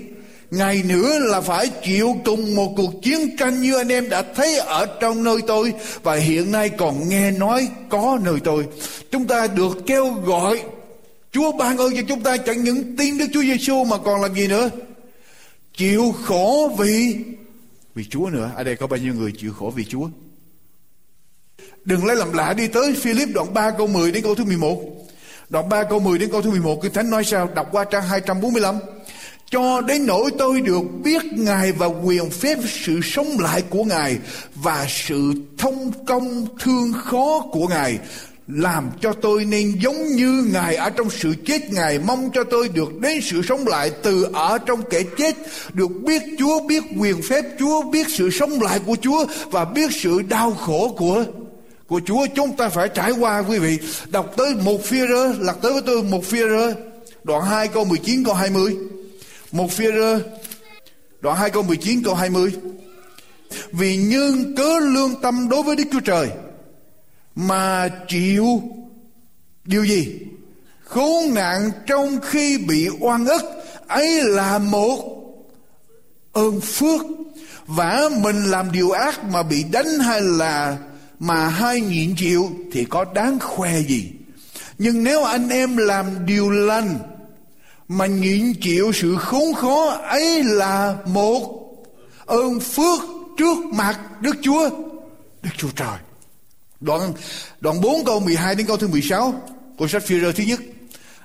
[0.50, 4.58] ngày nữa là phải chịu cùng một cuộc chiến tranh như anh em đã thấy
[4.58, 5.72] ở trong nơi tôi.
[6.02, 8.64] Và hiện nay còn nghe nói có nơi tôi.
[9.10, 10.62] Chúng ta được kêu gọi.
[11.32, 14.34] Chúa ban ơn cho chúng ta, chẳng những tin Đức Chúa Giêsu mà còn làm
[14.34, 14.70] gì nữa?
[15.76, 17.16] Chịu khổ vì
[17.94, 18.50] vì Chúa nữa.
[18.56, 20.08] Ở đây có bao nhiêu người chịu khổ vì Chúa?
[21.84, 24.82] Đừng lấy làm lạ đi tới Philip đoạn 3 câu 10 đến câu thứ 11.
[25.48, 27.48] Đoạn 3 câu 10 đến câu thứ 11 Kinh Thánh nói sao?
[27.54, 28.78] Đọc qua trang 245
[29.50, 34.18] cho đến nỗi tôi được biết Ngài và quyền phép sự sống lại của Ngài
[34.54, 37.98] và sự thông công thương khó của Ngài
[38.48, 41.72] làm cho tôi nên giống như Ngài ở trong sự chết.
[41.72, 45.36] Ngài mong cho tôi được đến sự sống lại từ ở trong kẻ chết,
[45.72, 49.90] được biết Chúa, biết quyền phép Chúa, biết sự sống lại của Chúa và biết
[49.92, 51.24] sự đau khổ của
[51.86, 52.26] của Chúa.
[52.34, 53.78] Chúng ta phải trải qua, quý vị.
[54.10, 56.74] Đọc tới một phi rơ lật tới với tôi một phi rơ
[57.24, 58.76] đoạn 2 câu 19 câu 20
[59.52, 60.20] một phi rơ
[61.20, 62.52] đoạn 2 câu 19 câu 20
[63.72, 66.28] vì nhưng cớ lương tâm đối với Đức Chúa Trời
[67.36, 68.62] mà chịu
[69.64, 70.18] điều gì?
[70.84, 73.42] Khốn nạn trong khi bị oan ức,
[73.86, 75.22] ấy là một
[76.32, 77.00] ơn phước.
[77.66, 80.76] Và mình làm điều ác mà bị đánh hay là
[81.18, 84.12] mà hai nhịn chịu thì có đáng khoe gì?
[84.78, 86.98] Nhưng nếu anh em làm điều lành
[87.88, 91.72] mà nhịn chịu sự khốn khó, ấy là một
[92.26, 93.00] ơn phước
[93.38, 94.70] trước mặt Đức Chúa.
[95.42, 95.98] Đức Chúa Trời
[96.80, 97.12] Đoạn
[97.60, 99.42] đoạn 4 câu 12 đến câu thứ 16
[99.78, 100.60] của sách phi thứ nhất.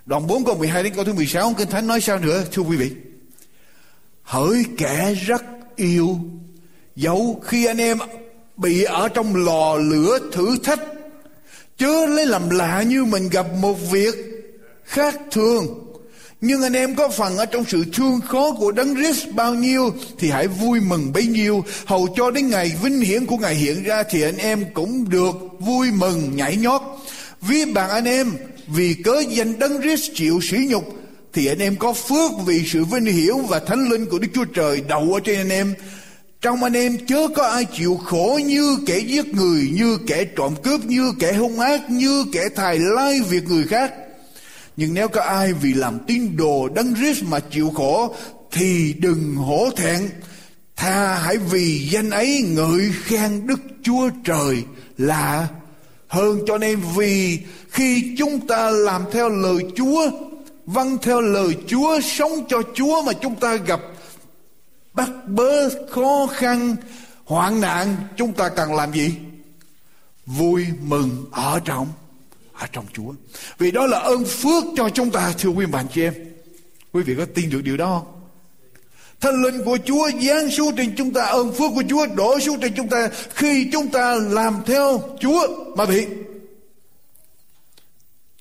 [0.06, 2.78] Đoạn 4 câu 12 đến câu thứ 16 Kinh Thánh nói sao nữa, thưa quý
[2.78, 2.92] vị?
[4.24, 5.44] Hỡi kẻ rất
[5.76, 6.20] yêu,
[6.96, 7.98] dẫu khi anh em
[8.58, 10.80] bị ở trong lò lửa thử thách,
[11.78, 14.16] chớ lấy làm lạ như mình gặp một việc
[14.84, 15.91] khác thường
[16.42, 19.94] nhưng anh em có phần ở trong sự thương khó của đấng Christ bao nhiêu
[20.20, 21.64] thì hãy vui mừng bấy nhiêu.
[21.86, 25.36] Hầu cho đến ngày vinh hiển của Ngài hiện ra thì anh em cũng được
[25.60, 26.82] vui mừng nhảy nhót.
[27.42, 28.32] Vì bạn anh em
[28.68, 30.96] vì cớ danh đấng Christ chịu sỉ nhục
[31.34, 34.46] thì anh em có phước vì sự vinh hiển và thánh linh của Đức Chúa
[34.46, 35.74] Trời đậu ở trên anh em.
[36.42, 40.56] Trong anh em chớ có ai chịu khổ như kẻ giết người, như kẻ trộm
[40.64, 43.92] cướp, như kẻ hung ác, như kẻ thài lai việc người khác
[44.78, 48.16] nhưng nếu có ai vì làm tín đồ đấng Christ mà chịu khổ
[48.52, 50.10] thì đừng hổ thẹn.
[50.76, 54.64] Tha hãy vì danh ấy ngợi khen Đức Chúa Trời
[54.98, 55.48] là
[56.08, 60.10] hơn cho nên vì khi chúng ta làm theo lời Chúa,
[60.66, 63.80] vâng theo lời Chúa, sống cho Chúa mà chúng ta gặp
[64.94, 66.76] bắt bớ khó khăn
[67.26, 69.16] hoạn nạn chúng ta cần làm gì
[70.26, 71.88] vui mừng ở trong
[72.62, 73.14] ở trong Chúa.
[73.58, 76.14] Vì đó là ơn phước cho chúng ta thưa quý bạn chị em.
[76.92, 78.22] Quý vị có tin được điều đó không?
[79.20, 82.60] Thánh linh của Chúa giáng xuống trên chúng ta, ơn phước của Chúa đổ xuống
[82.60, 86.08] trên chúng ta khi chúng ta làm theo Chúa mà bị.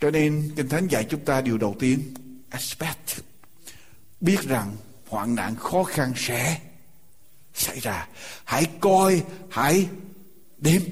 [0.01, 2.15] Cho nên Kinh Thánh dạy chúng ta điều đầu tiên,
[2.51, 3.23] expect,
[4.21, 4.77] biết rằng
[5.09, 6.61] hoạn nạn khó khăn sẽ
[7.55, 8.09] xảy ra.
[8.45, 9.87] Hãy coi, hãy
[10.59, 10.83] đếm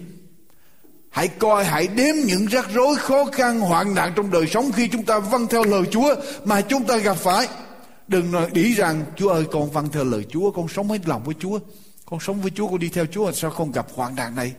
[1.18, 4.88] Hãy coi, hãy đếm những rắc rối khó khăn hoạn nạn trong đời sống khi
[4.88, 6.14] chúng ta vâng theo lời Chúa
[6.44, 7.48] mà chúng ta gặp phải.
[8.08, 11.22] Đừng nói nghĩ rằng Chúa ơi con vâng theo lời Chúa, con sống hết lòng
[11.24, 11.58] với Chúa.
[12.06, 14.52] Con sống với Chúa, con đi theo Chúa, sao không gặp hoạn nạn này?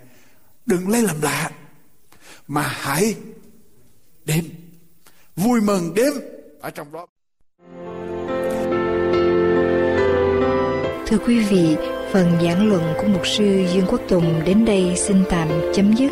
[0.66, 1.52] Đừng lấy làm lạ.
[2.48, 3.16] Mà hãy
[4.26, 4.44] đếm,
[5.36, 6.14] vui mừng đếm
[6.62, 7.06] ở trong đó.
[11.08, 11.76] Thưa quý vị,
[12.14, 16.12] phần giảng luận của mục sư Dương Quốc Tùng đến đây xin tạm chấm dứt.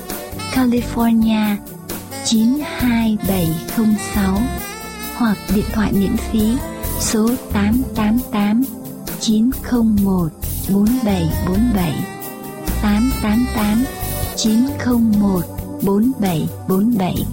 [0.51, 1.57] California
[2.25, 4.41] 92706
[5.15, 6.53] hoặc điện thoại miễn phí
[6.99, 8.63] số 888
[9.19, 10.27] 901
[10.69, 11.93] 4747
[12.81, 13.83] 888
[14.35, 15.43] 901
[15.85, 17.25] 4747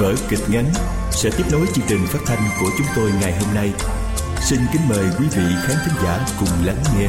[0.00, 0.64] Vở kịch ngắn
[1.10, 3.72] sẽ tiếp nối chương trình phát thanh của chúng tôi ngày hôm nay.
[4.40, 7.08] Xin kính mời quý vị khán thính giả cùng lắng nghe.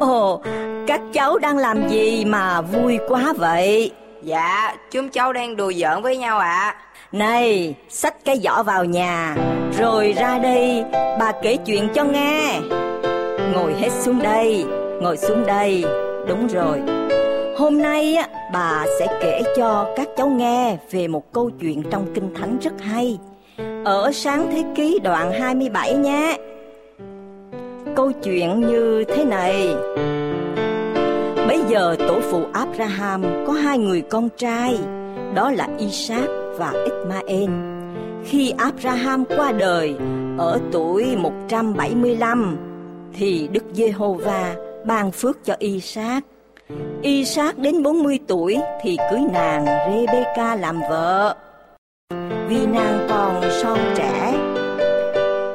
[0.00, 0.42] Ồ,
[0.86, 3.92] các cháu đang làm gì mà vui quá vậy?
[4.22, 6.48] Dạ, chúng cháu đang đùa giỡn với nhau ạ.
[6.48, 6.76] À.
[7.12, 9.36] Này, xách cái giỏ vào nhà,
[9.78, 12.60] rồi ra đây, bà kể chuyện cho nghe.
[13.54, 14.64] Ngồi hết xuống đây,
[15.02, 15.84] ngồi xuống đây.
[16.28, 16.80] Đúng rồi.
[17.58, 22.06] Hôm nay á, bà sẽ kể cho các cháu nghe về một câu chuyện trong
[22.14, 23.18] Kinh Thánh rất hay.
[23.84, 26.38] Ở sáng thế ký đoạn 27 nhé.
[27.96, 29.74] Câu chuyện như thế này.
[31.48, 34.78] Bây giờ tổ phụ Abraham có hai người con trai,
[35.34, 36.28] đó là Isaac
[36.58, 37.50] và Ismael.
[38.24, 39.94] Khi Abraham qua đời
[40.38, 42.56] ở tuổi 175
[43.12, 46.24] thì Đức Giê-hô-va ban phước cho Isaac.
[47.02, 51.36] Isaac đến 40 tuổi thì cưới nàng Rebecca làm vợ.
[52.48, 54.34] Vì nàng còn son trẻ,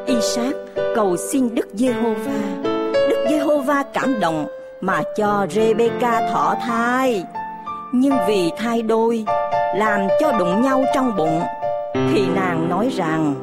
[0.05, 0.55] Isaac
[0.95, 2.71] cầu xin Đức Giê-hô-va.
[2.93, 4.47] Đức Giê-hô-va cảm động
[4.83, 7.23] mà cho Rebecca thọ thai.
[7.91, 9.25] Nhưng vì thai đôi,
[9.75, 11.41] làm cho đụng nhau trong bụng,
[11.93, 13.35] thì nàng nói rằng,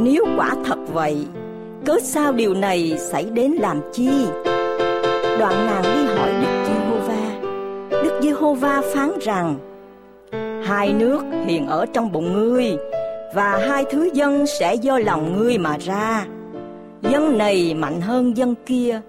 [0.00, 1.26] nếu quả thật vậy,
[1.84, 4.10] cớ sao điều này xảy đến làm chi?
[5.38, 7.48] Đoạn nàng đi hỏi đức giê-hô-va.
[7.90, 9.54] Đức giê-hô-va phán rằng,
[10.64, 12.76] hai nước hiện ở trong bụng ngươi,
[13.34, 16.26] và hai thứ dân sẽ do lòng ngươi mà ra.
[17.02, 19.00] Dân này mạnh hơn dân kia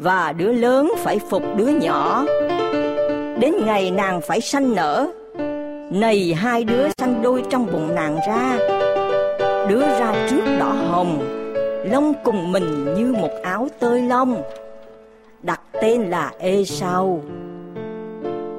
[0.00, 2.24] và đứa lớn phải phục đứa nhỏ.
[3.40, 5.06] Đến ngày nàng phải sanh nở,
[5.90, 8.58] nầy hai đứa sanh đôi trong bụng nàng ra.
[9.68, 11.18] Đứa ra trước đỏ hồng,
[11.90, 14.42] lông cùng mình như một áo tơi lông,
[15.42, 17.20] đặt tên là ê sau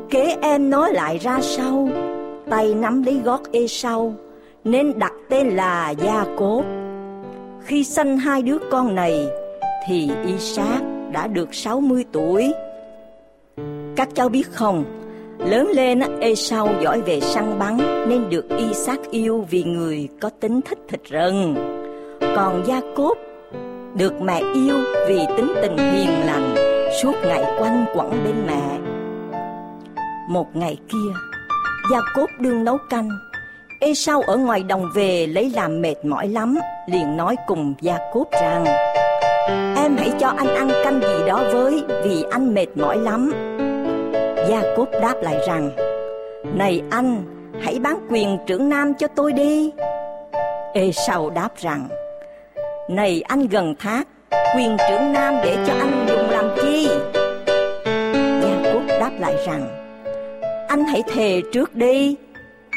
[0.10, 1.90] kế em nói lại ra sau,
[2.50, 4.14] tay nắm lấy gót ê sau
[4.64, 6.64] nên đặt tên là gia cốt.
[7.64, 9.28] Khi sanh hai đứa con này,
[9.88, 12.54] thì y sát đã được 60 tuổi.
[13.96, 14.84] Các cháu biết không,
[15.40, 17.78] lớn lên ê sau giỏi về săn bắn
[18.10, 21.56] nên được Isaac yêu vì người có tính thích thịt rừng.
[22.36, 23.18] Còn Gia Cốp
[23.96, 26.56] được mẹ yêu vì tính tình hiền lành,
[27.02, 28.80] suốt ngày quanh quẩn bên mẹ.
[30.30, 31.12] Một ngày kia,
[31.92, 33.10] Gia Cốp đương nấu canh.
[33.80, 36.58] ê sau ở ngoài đồng về lấy làm mệt mỏi lắm,
[36.88, 38.66] liền nói cùng Gia Cốp rằng
[39.82, 43.32] Em hãy cho anh ăn canh gì đó với, Vì anh mệt mỏi lắm.
[44.50, 45.72] Gia Cốp đáp lại rằng,
[46.56, 47.24] Này anh,
[47.62, 49.72] Hãy bán quyền trưởng nam cho tôi đi.
[50.74, 51.88] Ê sau đáp rằng,
[52.90, 54.08] Này anh gần thác,
[54.56, 56.90] Quyền trưởng nam để cho anh dùng làm chi?
[58.42, 59.68] Gia Cốp đáp lại rằng,
[60.68, 62.16] Anh hãy thề trước đi.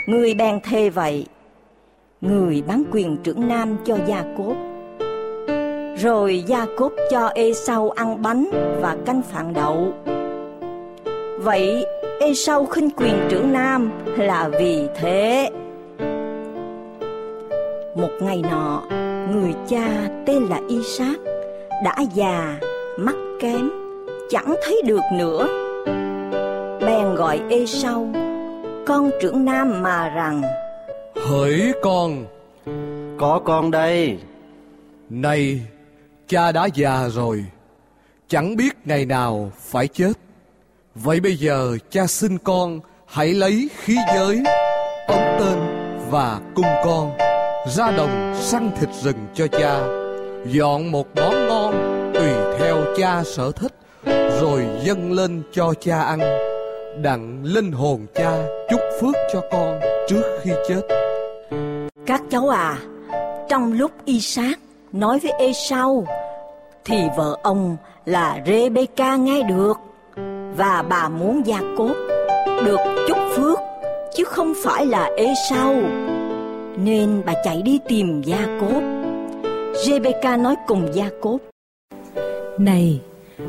[0.08, 1.26] Người bèn thề vậy.
[2.20, 4.56] Người bán quyền trưởng nam cho Gia Cốp
[5.96, 9.92] rồi Gia Cốp cho Ê Sau ăn bánh và canh phạn đậu.
[11.38, 11.86] Vậy
[12.20, 15.50] Ê Sau khinh quyền trưởng nam là vì thế.
[17.96, 18.82] Một ngày nọ,
[19.32, 19.88] người cha
[20.26, 21.16] tên là Isaac
[21.84, 22.60] đã già,
[22.98, 23.70] mắt kém,
[24.30, 25.46] chẳng thấy được nữa.
[26.80, 28.08] Bèn gọi Ê Sau,
[28.86, 30.42] con trưởng nam mà rằng:
[31.14, 32.24] Hỡi con,
[33.18, 34.18] có con đây.
[35.10, 35.60] Này
[36.28, 37.44] Cha đã già rồi,
[38.28, 40.12] chẳng biết ngày nào phải chết.
[40.94, 44.42] Vậy bây giờ cha xin con hãy lấy khí giới,
[45.08, 45.58] ống tên
[46.10, 47.12] và cung con
[47.76, 49.80] ra đồng săn thịt rừng cho cha,
[50.46, 51.74] dọn một món ngon
[52.14, 53.74] tùy theo cha sở thích,
[54.40, 56.20] rồi dâng lên cho cha ăn,
[57.02, 60.80] đặng linh hồn cha chúc phước cho con trước khi chết.
[62.06, 62.78] Các cháu à,
[63.48, 64.58] trong lúc y sát
[64.94, 66.06] nói với Esau
[66.84, 69.74] thì vợ ông là Rebecca nghe được
[70.56, 71.96] và bà muốn Gia Cốp
[72.64, 72.78] được
[73.08, 73.58] chúc phước
[74.16, 75.74] chứ không phải là Esau
[76.76, 78.82] nên bà chạy đi tìm Gia Cốp.
[79.86, 81.40] Rebecca nói cùng Gia Cốp:
[82.58, 83.00] "Này,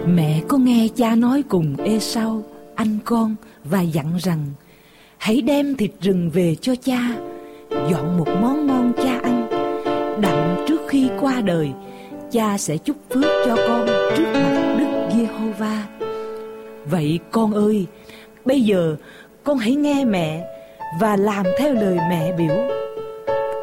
[0.06, 2.44] mẹ có nghe cha nói cùng Esau,
[2.76, 4.46] anh con và dặn rằng
[5.18, 7.00] hãy đem thịt rừng về cho cha,
[7.70, 9.25] dọn một món ngon cha
[10.88, 11.72] khi qua đời
[12.32, 13.86] cha sẽ chúc phước cho con
[14.18, 15.88] trước mặt Đức Giê-hô-va.
[16.86, 17.86] Vậy con ơi,
[18.46, 18.96] bây giờ
[19.44, 20.48] con hãy nghe mẹ
[21.00, 22.56] và làm theo lời mẹ biểu.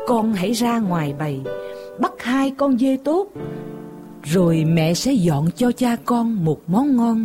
[0.07, 1.41] Con hãy ra ngoài bầy,
[1.99, 3.29] bắt hai con dê tốt,
[4.23, 7.25] rồi mẹ sẽ dọn cho cha con một món ngon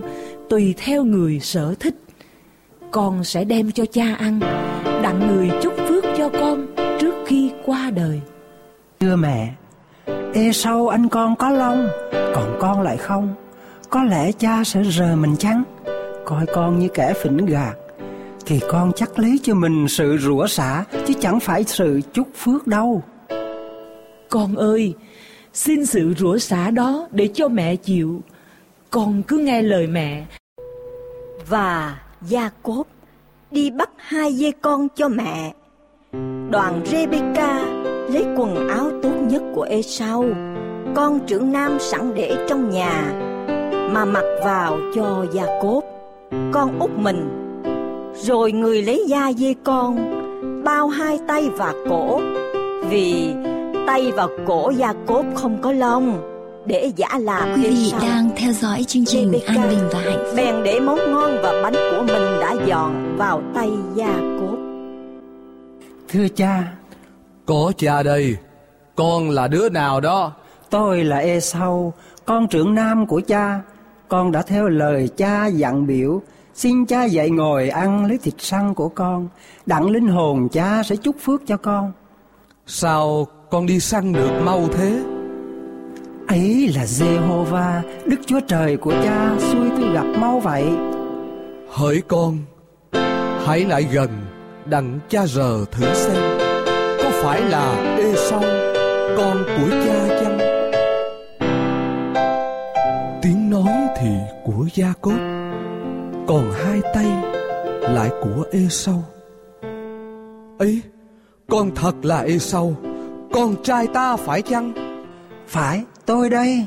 [0.50, 1.96] tùy theo người sở thích.
[2.92, 4.40] Con sẽ đem cho cha ăn,
[5.04, 6.68] đặng người chúc phước cho con
[7.00, 8.22] trước khi qua đời.
[9.00, 9.54] Thưa mẹ,
[10.34, 11.90] Ê sau anh con có lông?
[12.12, 13.34] Còn con lại không?
[13.90, 15.64] Có lẽ cha sẽ rờ mình chăng?
[16.26, 17.74] Coi con như kẻ phỉnh gạt.
[18.46, 22.68] Thì con chắc lấy cho mình sự rủa xả Chứ chẳng phải sự chúc phước
[22.68, 23.04] đâu.
[24.30, 24.94] Con ơi
[25.54, 28.22] Xin sự rủa xả đó để cho mẹ chịu.
[28.92, 30.26] Con cứ nghe lời mẹ.
[31.50, 32.88] Và Gia Cốp
[33.52, 35.54] đi bắt hai dê con cho mẹ.
[36.52, 37.77] Đoàn Rebecca
[38.10, 40.26] lấy quần áo tốt nhất của Esau
[40.96, 43.14] Con trưởng nam sẵn để trong nhà
[43.92, 45.84] Mà mặc vào cho Gia Cốp
[46.52, 47.30] Con út mình
[48.24, 50.14] Rồi người lấy da dê con
[50.64, 52.22] Bao hai tay và cổ
[52.90, 53.34] Vì
[53.88, 56.34] tay và cổ Gia Cốp không có lông
[56.66, 60.24] để giả làm Quý vị đang theo dõi chương trình Rebecca An Bình và Hạnh
[60.26, 60.34] Phúc.
[60.36, 64.60] Bèn để món ngon và bánh của mình đã dọn vào tay Gia Cốp.
[66.10, 66.77] Thưa cha
[67.48, 68.38] Có cha đây
[68.96, 70.32] Con là đứa nào đó?
[70.70, 71.94] Tôi là Esau
[72.26, 73.62] Con trưởng nam của cha.
[74.08, 76.22] Con đã theo lời cha dặn biểu
[76.54, 79.28] Xin cha dạy ngồi ăn lấy thịt săn của con.
[79.66, 81.92] Đặng linh hồn cha sẽ chúc phước cho con.
[82.66, 85.00] Sao con đi săn được mau thế?
[86.28, 90.66] Ấy là Jehovah Đức Chúa Trời của cha xui tôi gặp mau vậy.
[91.70, 92.38] Hỡi con
[93.46, 94.10] Hãy lại gần
[94.66, 96.27] Đặng cha rờ thử xem
[97.28, 98.42] phải là ê sau
[99.18, 100.38] Con của cha chăng?
[103.22, 104.10] Tiếng nói thì
[104.44, 105.18] của Gia Cốt
[106.28, 107.06] Còn hai tay
[107.82, 109.04] Lại của ê sau
[110.60, 110.82] ấy
[111.50, 112.76] Con thật là ê sau
[113.34, 114.74] Con trai ta phải chăng?
[115.48, 116.66] Phải tôi đây.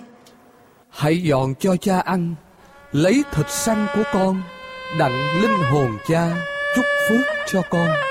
[0.90, 2.34] Hãy dọn cho cha ăn
[2.92, 4.42] Lấy thịt săn của con
[4.98, 6.30] Đặng linh hồn cha
[6.76, 8.09] Chúc phước cho con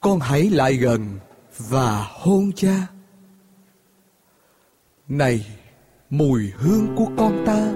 [0.00, 1.18] con hãy lại gần
[1.58, 2.86] Và hôn cha
[5.08, 5.46] Này
[6.10, 7.72] Mùi hương của con ta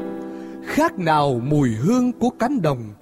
[0.67, 2.95] Khác nào mùi hương của cánh đồng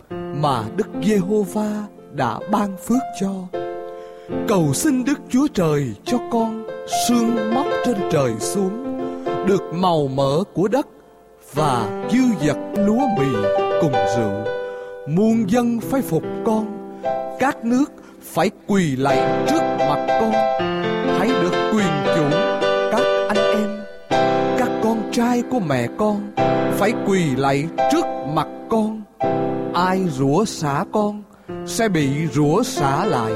[0.43, 3.33] Mà Đức Giê-hô-va đã ban phước cho
[4.49, 6.67] Cầu xin Đức Chúa Trời cho con
[7.09, 8.91] Sương móc trên trời xuống
[9.47, 10.87] được màu mỡ của đất
[11.55, 13.27] và dư dật lúa mì
[13.81, 14.45] cùng rượu.
[15.09, 16.93] Muôn dân phải phục con,
[17.39, 17.93] các nước
[18.35, 20.33] phải quỳ lạy trước mặt con.
[21.19, 22.25] Hãy được quyền chủ
[22.93, 23.81] các anh em,
[24.59, 26.31] các con trai của mẹ con
[26.79, 28.05] phải quỳ lạy trước
[28.35, 29.03] mặt con.
[29.75, 31.23] Ai rủa xả con
[31.67, 33.33] sẽ bị rủa xả lại.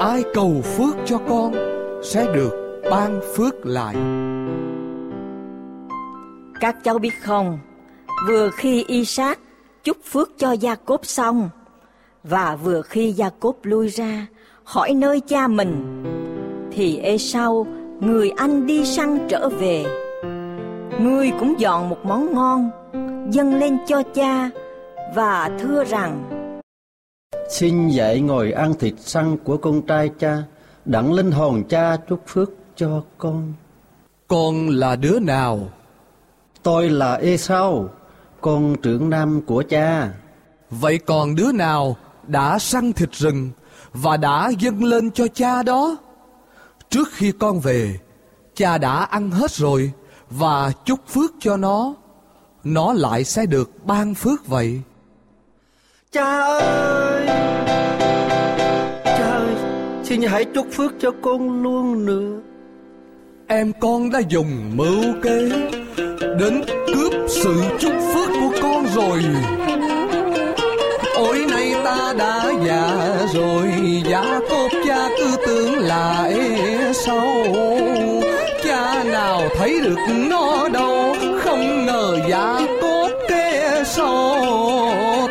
[0.00, 1.54] Ai cầu phước cho con
[2.04, 3.94] sẽ được ban phước lại.
[6.60, 7.58] Các cháu biết không,
[8.28, 9.38] vừa khi y sát
[9.84, 11.50] chúc phước cho Gia Cốp xong,
[12.28, 14.26] và vừa khi Gia Cốp lui ra
[14.64, 16.02] hỏi nơi cha mình,
[16.72, 17.66] thì Esau
[18.00, 19.84] người anh đi săn trở về.
[21.00, 22.70] Người cũng dọn một món ngon,
[23.30, 24.50] dâng lên cho cha
[25.14, 26.24] và thưa rằng
[27.50, 30.42] Xin dạy ngồi ăn thịt săn của con trai cha,
[30.84, 33.52] đặng linh hồn cha chúc phước cho con.
[34.28, 35.58] Con là đứa nào?
[36.62, 37.88] Tôi là Esau,
[38.40, 40.08] con trưởng nam của cha.
[40.70, 41.96] Vậy còn đứa nào
[42.28, 43.50] đã săn thịt rừng
[43.92, 45.96] và đã dâng lên cho cha đó?
[46.90, 47.98] Trước khi con về,
[48.54, 49.92] cha đã ăn hết rồi
[50.30, 51.94] và chúc phước cho nó.
[52.64, 54.80] Nó lại sẽ được ban phước vậy.
[56.12, 57.26] Cha ơi!
[59.04, 59.54] Cha ơi!
[60.04, 62.40] Xin hãy chúc phước cho con luôn nữa.
[63.46, 65.50] Em con đã dùng mưu kế
[66.38, 69.22] đến cướp sự chúc phước của con rồi
[71.86, 72.88] ta đã già
[73.34, 73.68] rồi
[74.10, 77.26] già cốt cha cứ tưởng là ê sau
[78.64, 79.98] cha nào thấy được
[80.30, 84.36] nó đâu, không ngờ già cốt kê sau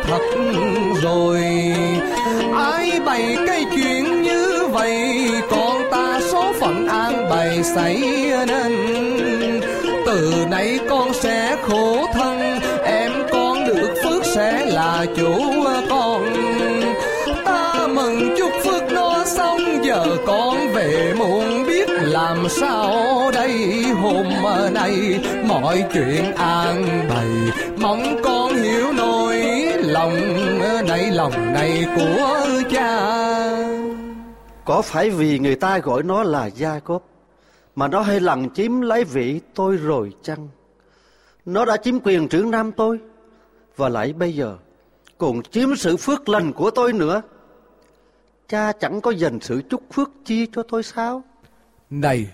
[0.06, 0.22] thật
[1.02, 1.42] rồi,
[2.56, 5.28] ai bày cái chuyện như vậy?
[5.50, 8.15] Còn ta số phận an bày xảy
[22.46, 24.26] làm sao đây hôm
[24.74, 27.28] nay mọi chuyện an bày
[27.80, 29.42] mong con hiểu nỗi
[29.82, 30.14] lòng
[30.88, 33.16] này lòng này của cha
[34.64, 37.02] có phải vì người ta gọi nó là gia cốp
[37.76, 40.48] mà nó hay lằng chiếm lấy vị tôi rồi chăng?
[41.46, 42.98] Nó đã chiếm quyền trưởng nam tôi
[43.76, 44.56] và lại bây giờ
[45.18, 47.22] còn chiếm sự phước lành của tôi nữa.
[48.48, 51.22] Cha chẳng có dành sự chúc phước chi cho tôi sao?
[51.90, 52.26] Này,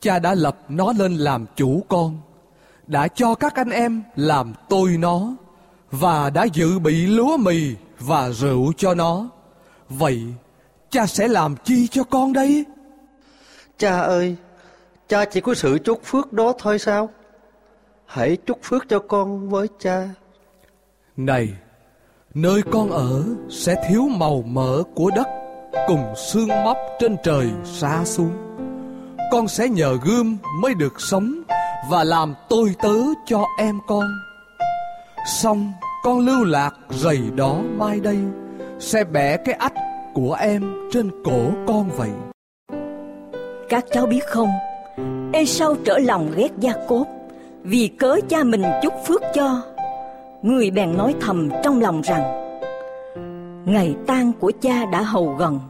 [0.00, 2.20] cha đã lập nó lên làm chủ con
[2.88, 5.34] đã cho các anh em làm tôi nó
[5.90, 9.28] và đã dự bị lúa mì và rượu cho nó.
[9.88, 10.22] Vậy
[10.90, 12.64] cha sẽ làm chi cho con đây?
[13.78, 14.36] Cha ơi,
[15.08, 17.08] cha chỉ có sự chúc phước đó thôi sao?
[18.06, 20.08] Hãy chúc phước cho con với cha.
[21.16, 21.48] Này,
[22.34, 25.28] nơi con ở sẽ thiếu màu mỡ của đất
[25.86, 28.47] cùng sương móc trên trời xa xuống.
[29.30, 31.42] Con sẽ nhờ gươm mới được sống
[31.90, 32.94] và làm tôi tớ
[33.26, 34.04] cho em con.
[35.26, 35.72] Xong
[36.04, 38.18] con lưu lạc rầy đó mai đây
[38.78, 39.72] sẽ bẻ cái ách
[40.14, 42.10] của em trên cổ con vậy.
[43.68, 44.48] Các cháu biết không,
[45.32, 47.08] Ê sau trở lòng ghét Gia Cốp
[47.62, 49.62] vì cớ cha mình chúc phước cho.
[50.42, 52.22] Người bèn nói thầm trong lòng rằng
[53.64, 55.60] Ngày tang của cha đã hầu gần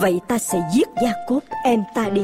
[0.00, 2.22] Vậy ta sẽ giết Gia Cốp em ta đi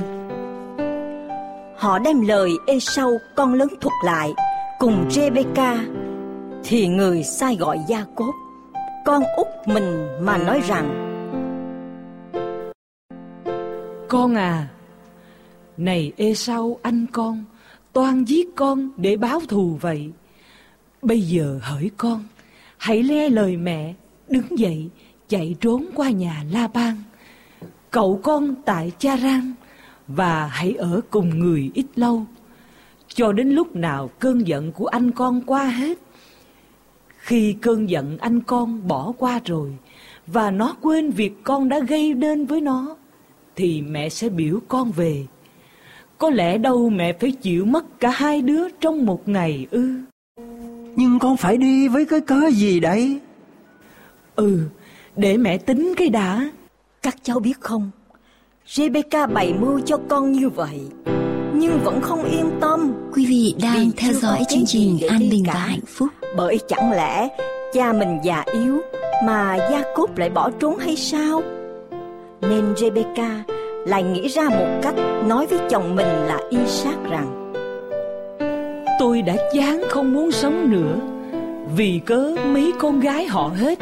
[1.81, 4.33] Họ đem lời Ê sau, con lớn thuật lại.
[4.78, 5.85] Cùng Rebecca,
[6.64, 8.33] Thì người sai gọi Gia Cốt
[9.05, 11.07] Con út mình mà nói rằng,
[14.09, 14.68] Con à
[15.76, 17.45] Này Ê sau, anh con,
[17.93, 20.11] Toan giết con để báo thù vậy.
[21.03, 22.24] Bây giờ hỡi con,
[22.78, 23.95] Hãy le lời mẹ,
[24.28, 24.89] Đứng dậy,
[25.28, 26.97] chạy trốn qua nhà La Ban
[27.91, 29.53] Cậu con tại Cha Rang
[30.17, 32.27] và hãy ở cùng người ít lâu.
[33.09, 35.99] Cho đến lúc nào cơn giận của anh con qua hết.
[37.19, 39.77] Khi cơn giận anh con bỏ qua rồi
[40.27, 42.97] Và nó quên việc con đã gây nên với nó
[43.57, 45.27] Thì mẹ sẽ biểu con về.
[46.19, 49.95] Có lẽ đâu mẹ phải chịu mất cả hai đứa trong một ngày ư.
[50.97, 53.21] Nhưng con phải đi với cái cớ gì đấy?
[54.37, 54.59] Ừ
[55.17, 56.51] để mẹ tính cái đã.
[57.03, 57.91] Các cháu biết không
[58.73, 60.81] Rebecca bày mưu cho con như vậy
[61.55, 62.93] Nhưng vẫn không yên tâm.
[63.14, 66.09] Quý vị đang theo dõi chương trình An Bình và Hạnh Phúc.
[66.37, 67.29] Bởi chẳng lẽ
[67.73, 68.81] cha mình già yếu
[69.25, 71.43] Mà Gia Cốp lại bỏ trốn hay sao?
[72.41, 73.45] Nên Rebecca
[73.87, 74.95] lại nghĩ ra một cách
[75.27, 77.53] Nói với chồng mình là Isaac rằng
[79.01, 80.97] Tôi đã chán không muốn sống nữa
[81.77, 83.79] Vì cớ mấy con gái họ hết.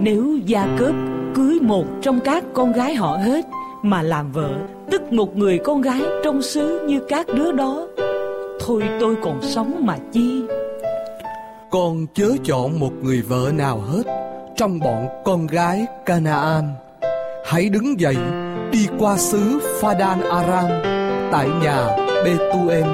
[0.00, 0.94] Nếu Gia Cớp
[1.34, 3.46] cưới một trong các con gái họ hết
[3.86, 4.50] mà làm vợ,
[4.90, 7.86] Tức một người con gái trong xứ như các đứa đó.
[8.60, 10.42] Thôi tôi còn sống mà chi.
[11.70, 14.02] Con chớ chọn một người vợ nào hết
[14.56, 16.64] Trong bọn con gái Canaan.
[17.44, 18.16] Hãy đứng dậy,
[18.72, 20.70] Đi qua xứ Phadan Aram,
[21.32, 22.84] Tại nhà Betuel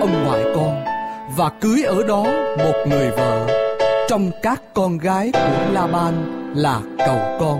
[0.00, 0.84] Ông ngoại con,
[1.36, 2.24] Và cưới ở đó
[2.58, 3.46] một người vợ.
[4.08, 6.14] Trong các con gái của Laban
[6.54, 7.58] là cầu con.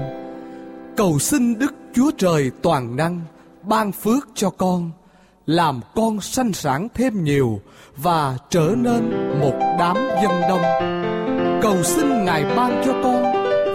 [0.97, 3.21] Cầu xin đức chúa trời toàn năng
[3.63, 4.91] ban phước cho con
[5.47, 7.61] làm con sanh sản thêm nhiều
[7.97, 10.63] và trở nên một đám dân đông.
[11.63, 13.23] Cầu xin ngài ban cho con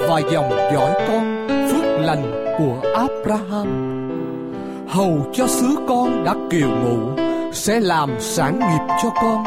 [0.09, 3.68] và dòng dõi con phước lành của abraham.
[4.88, 9.43] Hầu cho xứ con đã kiều ngụ sẽ làm sản nghiệp cho con.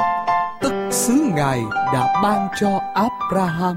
[0.63, 1.61] Tức xứ ngài
[1.93, 3.77] đã ban cho abraham.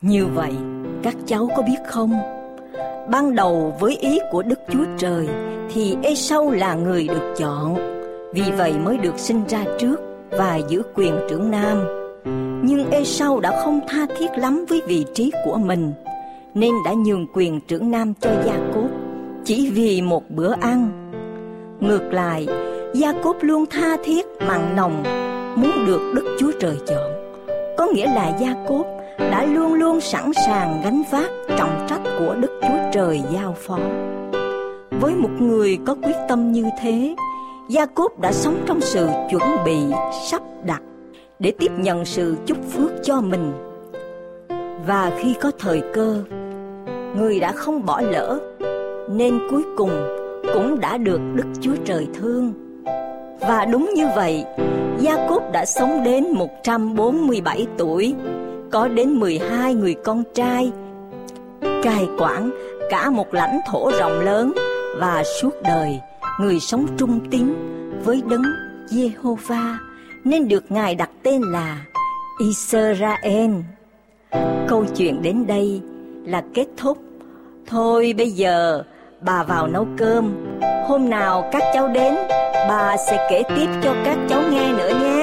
[0.00, 0.52] Như vậy,
[1.02, 2.33] các cháu có biết không?
[3.10, 5.28] Ban đầu với ý của Đức Chúa Trời
[5.74, 7.74] thì Esau là người được chọn,
[8.32, 9.96] vì vậy mới được sinh ra trước
[10.30, 11.84] và giữ quyền trưởng nam.
[12.62, 15.92] Nhưng Esau đã không tha thiết lắm với vị trí của mình,
[16.54, 18.88] nên đã nhường quyền trưởng nam cho Gia cốt
[19.44, 21.10] chỉ vì một bữa ăn.
[21.80, 22.46] Ngược lại,
[22.94, 25.02] Gia cốt luôn tha thiết mặn nồng
[25.56, 27.12] muốn được Đức Chúa Trời chọn.
[27.78, 28.84] Có nghĩa là Gia cốt
[29.18, 33.78] đã luôn luôn sẵn sàng gánh vác trọng trách của Đức Chúa Trời giao phó.
[35.00, 37.14] Với một người có quyết tâm như thế,
[37.68, 39.78] Gia Cốp đã sống trong sự chuẩn bị
[40.26, 40.82] sắp đặt
[41.38, 43.52] để tiếp nhận sự chúc phước cho mình.
[44.86, 46.22] Và khi có thời cơ,
[47.16, 48.38] người đã không bỏ lỡ,
[49.10, 49.90] nên cuối cùng
[50.54, 52.52] cũng đã được Đức Chúa Trời thương.
[53.40, 54.44] Và đúng như vậy,
[54.98, 58.14] Gia Cốp đã sống đến 147 tuổi
[58.70, 60.72] có đến 12 người con trai
[61.82, 62.50] cai quản
[62.90, 64.52] cả một lãnh thổ rộng lớn
[64.96, 66.00] và suốt đời
[66.40, 67.54] người sống trung tín
[68.04, 68.44] với đấng
[68.88, 69.74] Jehovah
[70.24, 71.84] nên được ngài đặt tên là
[72.38, 73.50] Israel.
[74.68, 75.80] Câu chuyện đến đây
[76.24, 76.98] là kết thúc.
[77.66, 78.82] Thôi bây giờ
[79.20, 80.34] bà vào nấu cơm.
[80.88, 82.14] Hôm nào các cháu đến,
[82.68, 85.13] bà sẽ kể tiếp cho các cháu nghe nữa nhé.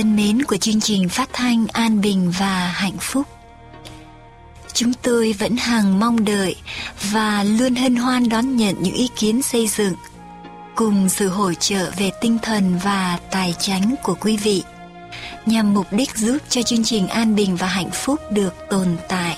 [0.00, 3.26] Thân mến của chương trình phát thanh An Bình và Hạnh Phúc.
[4.72, 6.56] Chúng tôi vẫn hằng mong đợi
[7.10, 9.94] và luôn hân hoan đón nhận những ý kiến xây dựng
[10.74, 14.62] cùng sự hỗ trợ về tinh thần và tài chánh của quý vị
[15.46, 19.36] nhằm mục đích giúp cho chương trình An Bình và Hạnh Phúc được tồn tại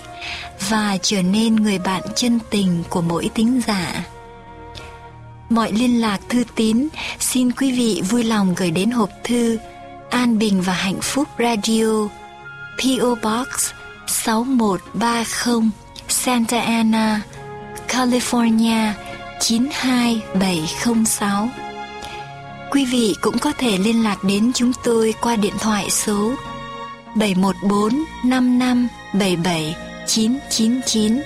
[0.69, 4.05] và trở nên người bạn chân tình của mỗi tính giả.
[5.51, 6.89] Mọi liên lạc thư tín,
[7.19, 9.59] xin quý vị vui lòng gửi đến hộp thư
[10.13, 12.09] An Bình và Hạnh Phúc Radio
[12.79, 13.49] PO Box
[14.07, 15.71] 6130
[16.09, 17.23] Santa Ana,
[17.89, 18.93] California
[19.41, 21.49] 92706.
[22.71, 26.33] Quý vị cũng có thể liên lạc đến chúng tôi qua điện thoại số
[27.15, 31.23] 714 55 77 999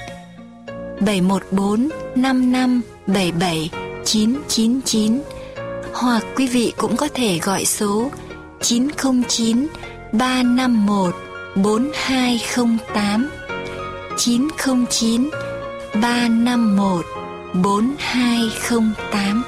[1.01, 3.71] 714 55 77
[4.05, 5.23] 999
[5.93, 8.11] hoặc quý vị cũng có thể gọi số
[8.67, 9.67] 909
[10.13, 11.15] 351
[11.55, 13.31] 4208
[14.17, 15.31] 909
[16.03, 17.05] 351
[17.55, 19.43] 4208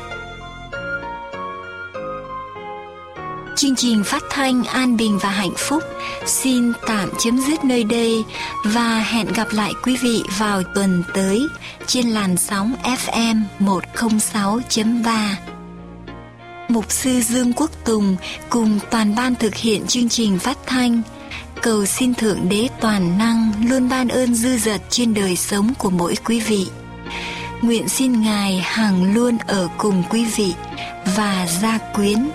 [3.56, 5.82] Chương trình phát thanh An Bình và Hạnh Phúc
[6.26, 8.24] xin tạm chấm dứt nơi đây
[8.64, 11.46] và hẹn gặp lại quý vị vào tuần tới
[11.86, 15.57] trên làn sóng FM 106.3.
[16.68, 18.16] Mục sư Dương Quốc Tùng
[18.50, 21.02] cùng toàn ban thực hiện chương trình phát thanh
[21.62, 25.90] cầu xin Thượng Đế toàn năng luôn ban ơn dư dật trên đời sống của
[25.90, 26.66] mỗi quý vị.
[27.62, 30.54] Nguyện xin Ngài hằng luôn ở cùng quý vị
[31.16, 32.28] và gia quyến